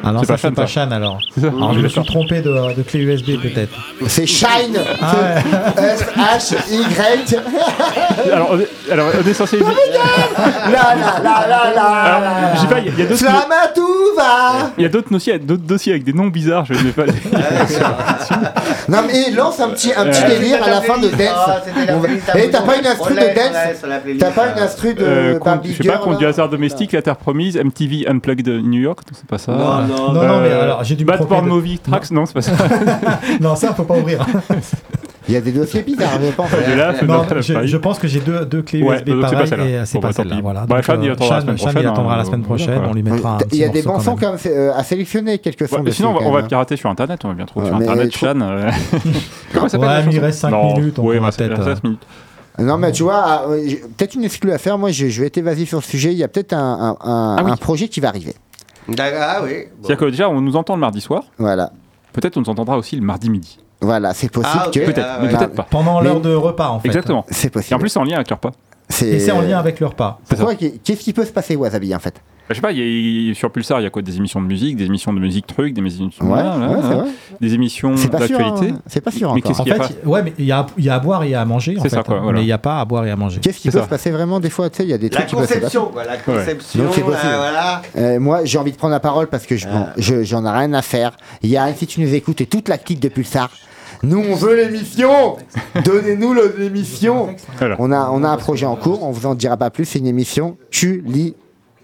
[0.06, 0.66] Ah non, C'est ça pas c'est Shan, pas ça.
[0.68, 1.18] Chan alors.
[1.42, 3.72] Alors je me suis trompé de, de clé USB peut-être.
[4.06, 5.14] C'est Shine Ah
[5.76, 5.84] ouais.
[5.94, 7.36] S-H-Y.
[8.32, 9.58] alors, on est, alors, on est censé.
[9.58, 12.22] La la la la la Alors,
[12.54, 13.20] je sais pas, il y a- il y a d'autres.
[13.20, 16.92] Flamatouva Il y a d'autres dossiers, d'autres dossiers avec des noms bizarres, je ne vais
[16.92, 17.04] pas.
[18.88, 21.62] Non mais lance un petit, un petit Euh, délire à la fin de Ah, Dance.
[21.64, 24.20] c'était la On va- playlist, Eh, t'as pas une instru on de on Dance playlist,
[24.20, 26.48] T'as pas une instru de Euh, Barbie je sais pas, Girl, compte du là hasard
[26.48, 29.52] domestique, la terre promise, MTV Unplugged New York, c'est pas ça.
[29.52, 31.34] Non, non, Non, non, mais alors j'ai dû me Bad tromper.
[31.36, 32.52] Porn de- Movie Tracks, non, c'est pas ça.
[33.40, 34.24] Non, ça faut pas ouvrir.
[35.28, 36.48] Il y a des dossiers bizarres, je pense.
[36.52, 36.94] Et là,
[37.64, 39.64] je, pense que j'ai deux, deux clés Ouais, USB donc c'est pas pareilles celle-là.
[39.66, 40.36] et euh, c'est Bon, pas bah, tant celle-là.
[40.36, 40.42] pis.
[40.42, 40.66] Voilà.
[40.66, 42.40] Bah, Donc, Chan, il euh, attendra la semaine Chan, il prochaine, attendra la hein, semaine
[42.40, 42.80] euh, prochaine.
[42.88, 44.20] On lui mettra un Il y a petit des bons quand sons même.
[44.20, 45.76] quand même c'est, euh, à sélectionner, quelques sons.
[45.78, 46.46] Ouais, dessus, sinon, on va, quand on va même.
[46.48, 48.40] pirater sur internet, on va bien trouver Ouais, sur mais internet je- Chan.
[48.40, 48.70] euh,
[49.52, 51.26] Comment ça s'appelle Ouais, la mais il chanson reste cinq Non, minutes, on ouais, pourra
[51.28, 52.06] bah, c'est- peut-être, reste euh, cinq minutes.
[52.58, 54.78] Non mais tu vois, ah, euh, j'ai- peut-être une exclue à faire.
[54.78, 56.12] Moi, je, je vais être évasif sur le sujet.
[56.12, 57.50] Il y a peut-être un, un- un- Ah oui.
[57.50, 58.34] un projet qui va arriver.
[58.98, 59.64] Ah oui.
[59.76, 59.86] bon.
[59.86, 61.70] C'est-à-dire que déjà, on nous entend le mardi soir, Voilà,
[62.12, 63.58] peut-être on nous entendra aussi le mardi midi.
[63.80, 64.80] voilà, c'est possible Ah, que.
[64.80, 65.66] Peut-être, Ah, mais peut-être pas.
[65.68, 66.88] Pendant Mais- l'heure de repas en fait.
[66.88, 67.24] Exactement.
[67.30, 67.74] C'est Et possible.
[67.76, 68.52] en plus, c'est en lien avec leur pas.
[68.88, 69.06] c'est.
[69.08, 70.20] Et c'est en lien avec le repas.
[70.28, 72.20] Pourquoi Qu'est-ce qui peut se passer, Wasabi, en fait?
[72.50, 74.46] Je sais pas, il y a- sur Pulsar, il y a quoi Des émissions de
[74.46, 77.10] musique, des émissions de musique truc, des émissions, Ouais, voilà, ouais, voilà, vrai.
[77.40, 78.38] des émissions C'est pas sûr.
[78.38, 78.74] d'actualité.
[78.76, 78.82] hein.
[78.86, 79.50] C'est pas sûr Mais encore.
[79.56, 81.24] qu'est-ce En y a fait, ouais, mais il y a, il y a à boire
[81.24, 81.76] et à manger.
[81.78, 82.20] en C'est fait, ça, quoi, hein.
[82.22, 82.38] voilà.
[82.38, 83.40] Mais il n'y a pas à boire et à manger.
[83.40, 83.84] Qu'est-ce qui peut ça.
[83.84, 85.86] se passer vraiment des fois Tu sais, il y a des La trucs qui conception,
[85.86, 87.02] quoi, la conception, Donc euh,
[87.36, 87.82] voilà.
[87.96, 90.50] Euh, moi, j'ai envie de prendre la parole parce que je, bon, je- j'en ai
[90.50, 91.16] rien à faire.
[91.42, 93.50] Yann, si tu nous écoutes et toute la clique de Pulsar,
[94.02, 95.36] nous on veut l'émission.
[95.84, 97.34] Donnez-nous l'émission.
[97.78, 99.02] On a, on a un projet en cours.
[99.02, 99.84] On vous en dira pas plus.
[99.86, 101.32] C'est une émission culinaire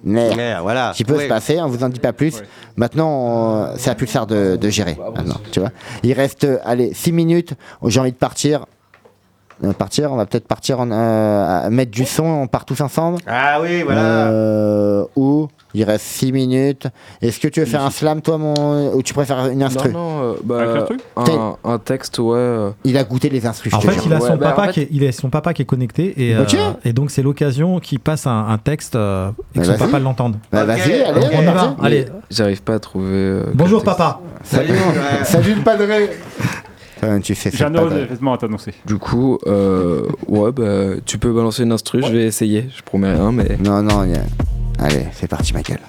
[0.04, 0.92] Ouais, voilà.
[0.94, 1.60] qui peut se passer.
[1.60, 2.42] On vous en dit pas plus.
[2.76, 4.96] Maintenant, c'est à Pulsar de, de gérer.
[5.14, 5.70] Maintenant, tu vois.
[6.02, 7.54] Il reste, euh, allez, 6 minutes.
[7.86, 8.66] J'ai envie de partir.
[9.64, 10.12] Euh, partir.
[10.12, 12.24] On va peut-être partir en, euh, mettre du son.
[12.24, 13.18] On part tous ensemble.
[13.26, 14.00] Ah oui, voilà.
[14.28, 16.86] Euh, ou il reste 6 minutes.
[17.22, 18.92] Est-ce que tu veux faire un slam, toi, mon...
[18.94, 19.90] ou tu préfères une instru?
[19.90, 20.86] Non, non, euh, bah,
[21.16, 22.34] un, un texte, ouais.
[22.36, 23.72] euh, Il a goûté les instrus.
[23.72, 25.62] En fait, il a, Ouais, bah, en fait- qui est, il a son papa qui
[25.62, 26.44] est connecté et, euh,
[26.84, 29.98] et donc c'est l'occasion qu'il passe un, un texte euh, et que Bah, son papa
[29.98, 30.36] l'entende.
[30.52, 31.76] Bah, vas-y, allez, on y va.
[31.82, 33.06] Allez, J'arrive pas à trouver.
[33.12, 34.20] euh, bonjour papa.
[34.44, 34.74] Salut,
[35.24, 35.84] salut le padre.
[37.04, 37.96] Euh, tu sais, J'ai un padre.
[37.96, 38.72] événement à t'annoncer.
[38.86, 42.68] Du coup, euh, ouais, bah, tu peux balancer une instru, je vais essayer.
[42.76, 43.56] Je promets rien, mais.
[43.58, 44.22] Non, non, y a-
[44.78, 45.80] allez, c'est parti, ma gueule.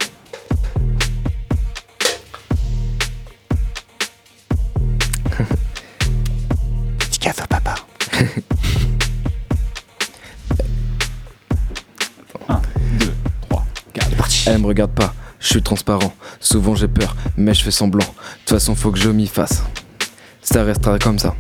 [7.00, 7.76] Petit cadeau, papa.
[13.96, 14.44] C'est parti.
[14.48, 16.14] Elle me regarde pas, je suis transparent.
[16.40, 18.06] Souvent j'ai peur, mais je fais semblant.
[18.06, 19.64] De toute façon, faut que je m'y fasse.
[20.44, 21.36] Ça restera comme ça.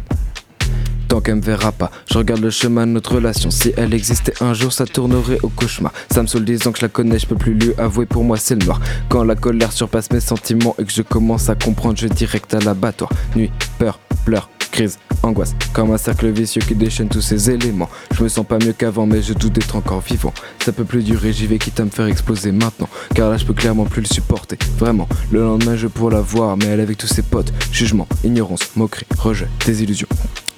[1.10, 3.52] Tant qu'elle me verra pas, je regarde le chemin de notre relation.
[3.52, 5.92] Si elle existait un jour, ça tournerait au cauchemar.
[6.10, 8.06] Ça me saoule disant que je la connais, je peux plus lui avouer.
[8.06, 8.80] Pour moi, c'est le noir.
[9.10, 12.60] Quand la colère surpasse mes sentiments et que je commence à comprendre, je direct à
[12.60, 13.12] l'abattoir.
[13.36, 15.56] Nuit, peur, pleurs, crise, angoisse.
[15.72, 17.90] Comme un cercle vicieux qui déchaîne tous ces éléments.
[18.12, 20.34] Je me sens pas mieux qu'avant, mais je doute d'être encore vivant.
[20.66, 22.90] Ça peut plus durer, j'y vais quitte à me faire exploser maintenant.
[23.14, 24.58] Car là, je peux clairement plus le supporter.
[24.80, 27.54] Vraiment, le lendemain, je pourrais la voir, mais elle avec tous ses potes.
[27.72, 30.08] Jugement, ignorance, moquerie, rejet, désillusion.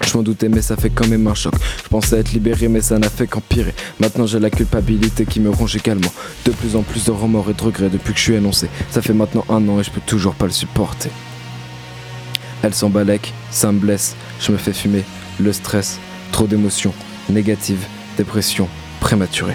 [0.05, 1.53] Je m'en doutais, mais ça fait quand même un choc.
[1.83, 3.73] Je pensais être libéré, mais ça n'a fait qu'empirer.
[3.99, 6.11] Maintenant, j'ai la culpabilité qui me ronge également.
[6.45, 8.69] De plus en plus de remords et de regrets depuis que je suis annoncé.
[8.91, 11.09] Ça fait maintenant un an et je peux toujours pas le supporter.
[12.65, 15.03] Elle s'embalèque, ça me blesse, je me fais fumer,
[15.39, 15.99] le stress,
[16.31, 16.95] trop d'émotions,
[17.29, 17.85] négatives,
[18.17, 18.67] dépression,
[19.01, 19.53] prématurée.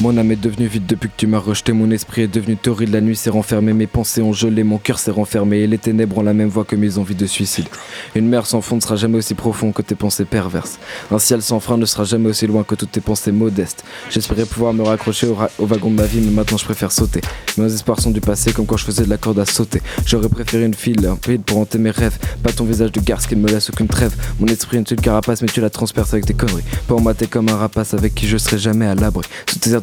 [0.00, 1.74] Mon âme est devenue vide depuis que tu m'as rejeté.
[1.74, 2.88] Mon esprit est devenu torride.
[2.88, 3.74] La nuit s'est renfermée.
[3.74, 4.64] Mes pensées ont gelé.
[4.64, 5.58] Mon cœur s'est renfermé.
[5.58, 7.66] Et les ténèbres ont la même voix que mes envies de suicide.
[8.14, 10.78] Une mer sans fond ne sera jamais aussi profond que tes pensées perverses.
[11.10, 13.84] Un ciel sans frein ne sera jamais aussi loin que toutes tes pensées modestes.
[14.08, 17.20] J'espérais pouvoir me raccrocher au, wagon de ma vie, mais maintenant je préfère sauter.
[17.58, 19.82] Mes espoirs sont du passé, comme quand je faisais de la corde à sauter.
[20.06, 22.16] J'aurais préféré une file, un pays pour hanter mes rêves.
[22.42, 24.14] Pas ton visage de garce qui ne me laisse aucune trêve.
[24.40, 26.64] Mon esprit est une carapace, mais tu la transperces avec tes conneries.
[26.86, 29.28] Pour moi, t'es comme un rapace avec qui je serai jamais à l'abri.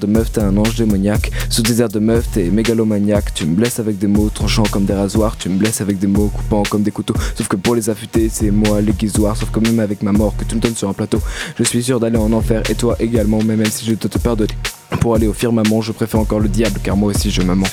[0.08, 1.32] Meuf, t'es un ange démoniaque.
[1.50, 3.34] Sous tes airs de meuf, t'es mégalomaniaque.
[3.34, 5.38] Tu me blesses avec des mots tranchants comme des rasoirs.
[5.38, 7.16] Tu me blesses avec des mots coupants comme des couteaux.
[7.36, 9.36] Sauf que pour les affûter, c'est moi l'aiguisoir.
[9.36, 11.20] Sauf que même avec ma mort que tu me donnes sur un plateau,
[11.58, 13.40] je suis sûr d'aller en enfer et toi également.
[13.44, 14.54] Mais même si je dois te pardonner,
[15.00, 17.68] pour aller au firmament, je préfère encore le diable car moi aussi je me mens.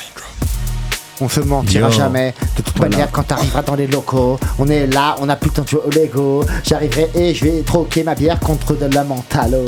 [1.20, 1.94] On se mentira Yo.
[1.94, 2.34] jamais.
[2.56, 2.90] De toute Voilà.
[2.90, 5.80] manière, quand t'arriveras dans les locaux, on est là, on a plus temps de jouer
[5.86, 6.44] au Lego.
[6.64, 9.64] J'arriverai et je vais troquer ma bière contre de la mentalo.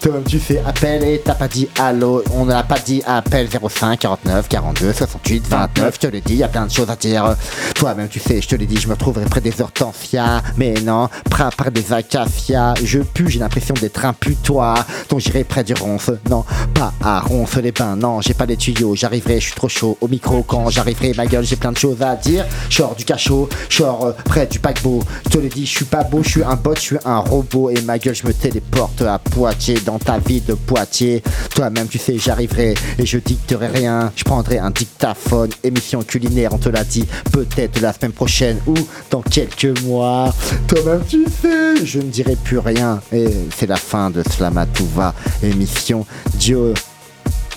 [0.00, 2.22] Toi-même, tu fais appel et t'as pas dit allô.
[2.34, 5.94] On n'a pas dit appel 05 49 42 68 29.
[5.94, 7.36] Je te l'ai dit, y a plein de choses à dire.
[7.74, 10.42] Toi-même, tu sais, je te l'ai dit, je me retrouverai près des hortensias.
[10.56, 12.74] Mais non, près, près des acacias.
[12.82, 14.74] Je pue, j'ai l'impression d'être un putois.
[15.08, 16.10] Donc j'irai près du ronce.
[16.28, 16.44] Non,
[16.74, 17.94] pas à ronce les bains.
[17.96, 18.94] Non, j'ai pas les tuyaux.
[18.96, 21.14] J'arriverai, je suis trop chaud au micro quand j'arriverai.
[21.16, 22.44] Ma gueule, j'ai plein de choses à dire.
[22.68, 25.02] Je sors du cachot, je sors euh, près du paquebot.
[25.24, 27.18] Je te l'ai dit, je suis pas beau, je suis un bot, je suis un
[27.18, 27.70] robot.
[27.70, 31.22] Et ma gueule, je me téléporte à Poitiers, dans ta vie de Poitiers.
[31.54, 34.12] Toi-même, tu sais, j'arriverai et je dicterai rien.
[34.16, 37.06] Je prendrai un dictaphone, émission culinaire, on te l'a dit.
[37.32, 38.74] Peut-être la semaine prochaine ou
[39.10, 40.34] dans quelques mois.
[40.66, 43.00] Toi-même, tu sais, je ne dirai plus rien.
[43.12, 46.74] Et c'est la fin de Slamatouva, émission Dio.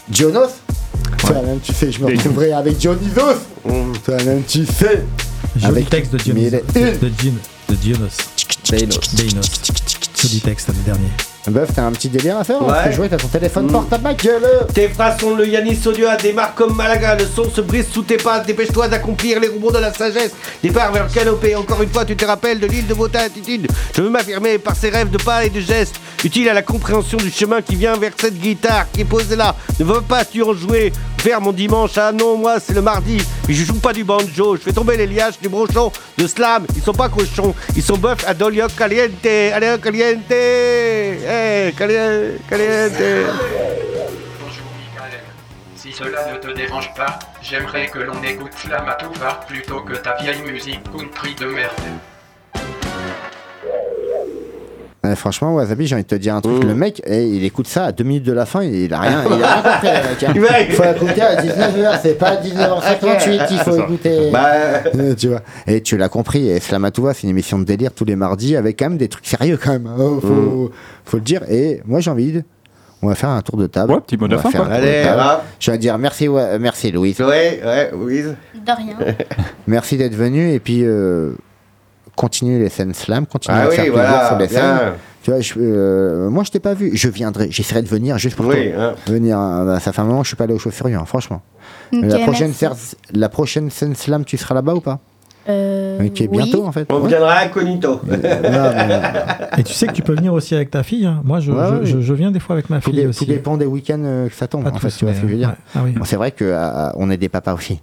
[0.09, 0.60] Dionos
[1.19, 3.39] Toi-même, tu sais, je me retrouverai avec Dionysos.
[4.05, 5.03] Toi-même, tu sais.
[5.55, 6.75] Joli texte de mille Dionysos.
[6.75, 6.99] et une.
[6.99, 7.33] De, Dion-
[7.69, 8.17] de Dionos.
[8.69, 9.61] Deinos.
[10.21, 11.11] Joli texte l'année dernière.
[11.49, 12.75] Meuf, t'as un petit délire à faire Ouais.
[12.89, 13.71] Tu jouer, t'as ton téléphone Mm.
[13.71, 14.43] portable, ma gueule.
[14.75, 18.17] Tes phrases sont le Yanis Odia, démarre comme Malaga, le son se brise sous tes
[18.17, 20.31] pattes, dépêche-toi d'accomplir les rebonds de la sagesse.
[20.61, 23.67] Départ vers le canopé, encore une fois tu te rappelles de l'île de votre attitude.
[23.95, 27.17] Je veux m'affirmer par ces rêves de pas et de gestes, utiles à la compréhension
[27.17, 29.55] du chemin qui vient vers cette guitare qui est posée là.
[29.79, 33.17] Ne veux pas tu en jouer, faire mon dimanche, ah non, moi c'est le mardi,
[33.45, 36.65] puis je joue pas du banjo, je fais tomber les liages du brochon de slam,
[36.75, 40.19] ils sont pas cochons, ils sont bœufs à dolio caliente, allez caliente,
[41.31, 43.25] eh, caliente, caliente.
[45.75, 50.41] Si cela ne te dérange pas, j'aimerais que l'on écoute Flamatouva plutôt que ta vieille
[50.41, 51.71] musique country de merde.
[55.03, 56.41] Ouais, franchement, Wasabi, j'ai envie de te dire un Mm.
[56.41, 56.63] truc.
[56.63, 59.23] Le mec, eh, il écoute ça à deux minutes de la fin, il a rien,
[59.25, 60.23] il a rien compris, le mec.
[60.51, 60.65] hein.
[60.69, 64.29] Il faut écouter à 19h, c'est pas à 19h58 qu'il faut écouter.
[64.31, 64.49] Bah.
[64.95, 65.41] Euh, tu vois.
[65.65, 68.77] Et tu l'as compris, et Slamatouva, c'est une émission de délire tous les mardis avec
[68.77, 69.87] quand même des trucs sérieux quand même.
[70.21, 70.69] faut, Mm.
[71.05, 71.41] faut le dire.
[71.49, 72.43] Et moi, j'ai envie de.
[73.03, 73.93] On va faire un tour de table.
[73.93, 74.67] Ouais, petit mot de fin, quoi.
[74.67, 75.43] Allez, va.
[75.59, 77.19] Je vais dire merci, ouais, merci Louise.
[77.19, 78.35] Ouais, ouais, Louise.
[78.53, 79.15] De rien.
[79.65, 81.31] Merci d'être venu et puis euh,
[82.15, 84.77] continuez les scènes slam, continuez Ah à oui, faire plaisir sur les bien.
[84.77, 84.93] scènes.
[85.23, 88.35] Tu vois, je, euh, moi je t'ai pas vu, je viendrai, j'essaierai de venir juste
[88.35, 88.81] pour Oui, toi.
[88.83, 88.95] hein.
[89.07, 91.05] Venir, euh, bah, ça fait un moment que je suis pas allé au chauffeur, hein,
[91.05, 91.41] franchement.
[91.91, 92.53] La, prochaine
[93.13, 94.99] la prochaine scène slam, tu seras là-bas ou pas?
[95.49, 96.85] Euh, Euh, Qui est bientôt en fait.
[96.91, 97.07] On Ouais.
[97.09, 97.99] viendra incognito.
[99.57, 101.05] Et tu sais que tu peux venir aussi avec ta fille.
[101.05, 101.21] hein.
[101.23, 101.85] Moi, je, Ouais, je, ouais.
[101.85, 103.25] je- je viens des fois avec ma Tout, fille dé- aussi.
[103.25, 104.63] tout dépend des week-ends euh, que ça tombe.
[104.63, 105.49] Pas En fait, tu vois ce que je veux dire.
[105.49, 105.55] ouais.
[105.75, 105.91] Ah oui.
[105.91, 107.79] Bon, c'est vrai que euh, on est des papas aussi.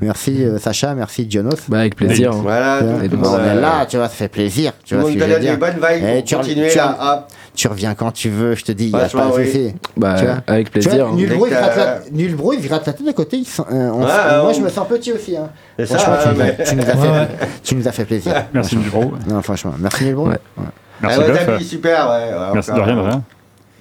[0.00, 1.50] Merci euh, Sacha, merci Dionos.
[1.68, 2.32] Bah, avec plaisir.
[2.32, 2.40] hein.
[2.42, 4.72] Voilà, tout bon, on est euh, là, tu vois, ça fait plaisir.
[4.84, 5.58] Tu Tout vois ce que je veux dire.
[5.58, 7.26] bonnes vibes Eh, pour tu, là.
[7.54, 9.46] Tu reviens quand tu veux, je te dis, il n'y a Franchement, pas de oui.
[9.46, 9.74] souci.
[9.96, 11.06] Bah, Tu vois avec vois, plaisir.
[11.06, 11.12] hein.
[11.14, 13.36] nul bruit, il gratte la- nul bruit, il gratte la tête de côté.
[13.38, 15.36] il sent- euh, on- Ouais, moi, on- je me sens petit aussi.
[15.36, 15.50] Hein.
[15.84, 17.28] Ça, Franchement, tu, nous as- mais- tu nous as Ouais, fait, ouais.
[17.62, 18.34] tu nous as fait plaisir.
[18.54, 19.12] Merci Nulbro.
[19.28, 20.28] Non, franchement, merci Nilbro.
[20.28, 20.38] Ouais.
[21.02, 22.32] Merci Ah ouais, mis, super, ouais.
[22.32, 23.22] ouais, Merci de rien, de rien.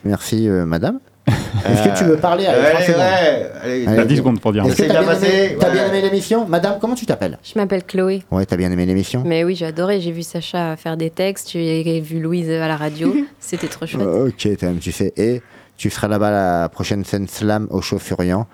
[0.03, 0.99] Merci euh, madame.
[1.65, 2.99] Est-ce que tu veux parler Allez, Allez, 30 secondes.
[3.01, 3.85] ouais, allez.
[3.85, 4.65] T'as 10 secondes pour dire.
[4.65, 5.73] Est-ce que C'est t'as bien bien, aimé, passé, t'as ouais.
[5.73, 8.23] bien aimé l'émission Madame, comment tu t'appelles Je m'appelle Chloé.
[8.31, 10.01] Ouais, t'as bien aimé l'émission Mais oui, j'ai adoré.
[10.01, 11.51] J'ai vu Sacha faire des textes.
[11.51, 13.13] J'ai vu Louise à la radio.
[13.39, 14.05] C'était trop chouette.
[14.07, 15.13] Ok, t'as même, tu sais.
[15.17, 15.41] Et
[15.77, 18.47] tu seras là-bas à la prochaine scène slam au show Furiant.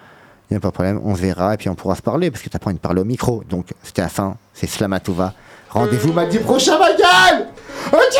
[0.50, 2.32] Il n'y a pas de problème, on se verra et puis on pourra se parler
[2.32, 3.44] parce que t'as pas envie de parler au micro.
[3.50, 5.34] Donc c'était la fin, c'est slam à tout va.
[5.70, 7.48] Rendez-vous mardi prochain, ma gueule
[7.92, 8.18] Ok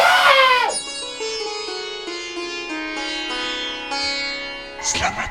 [4.88, 5.27] Slam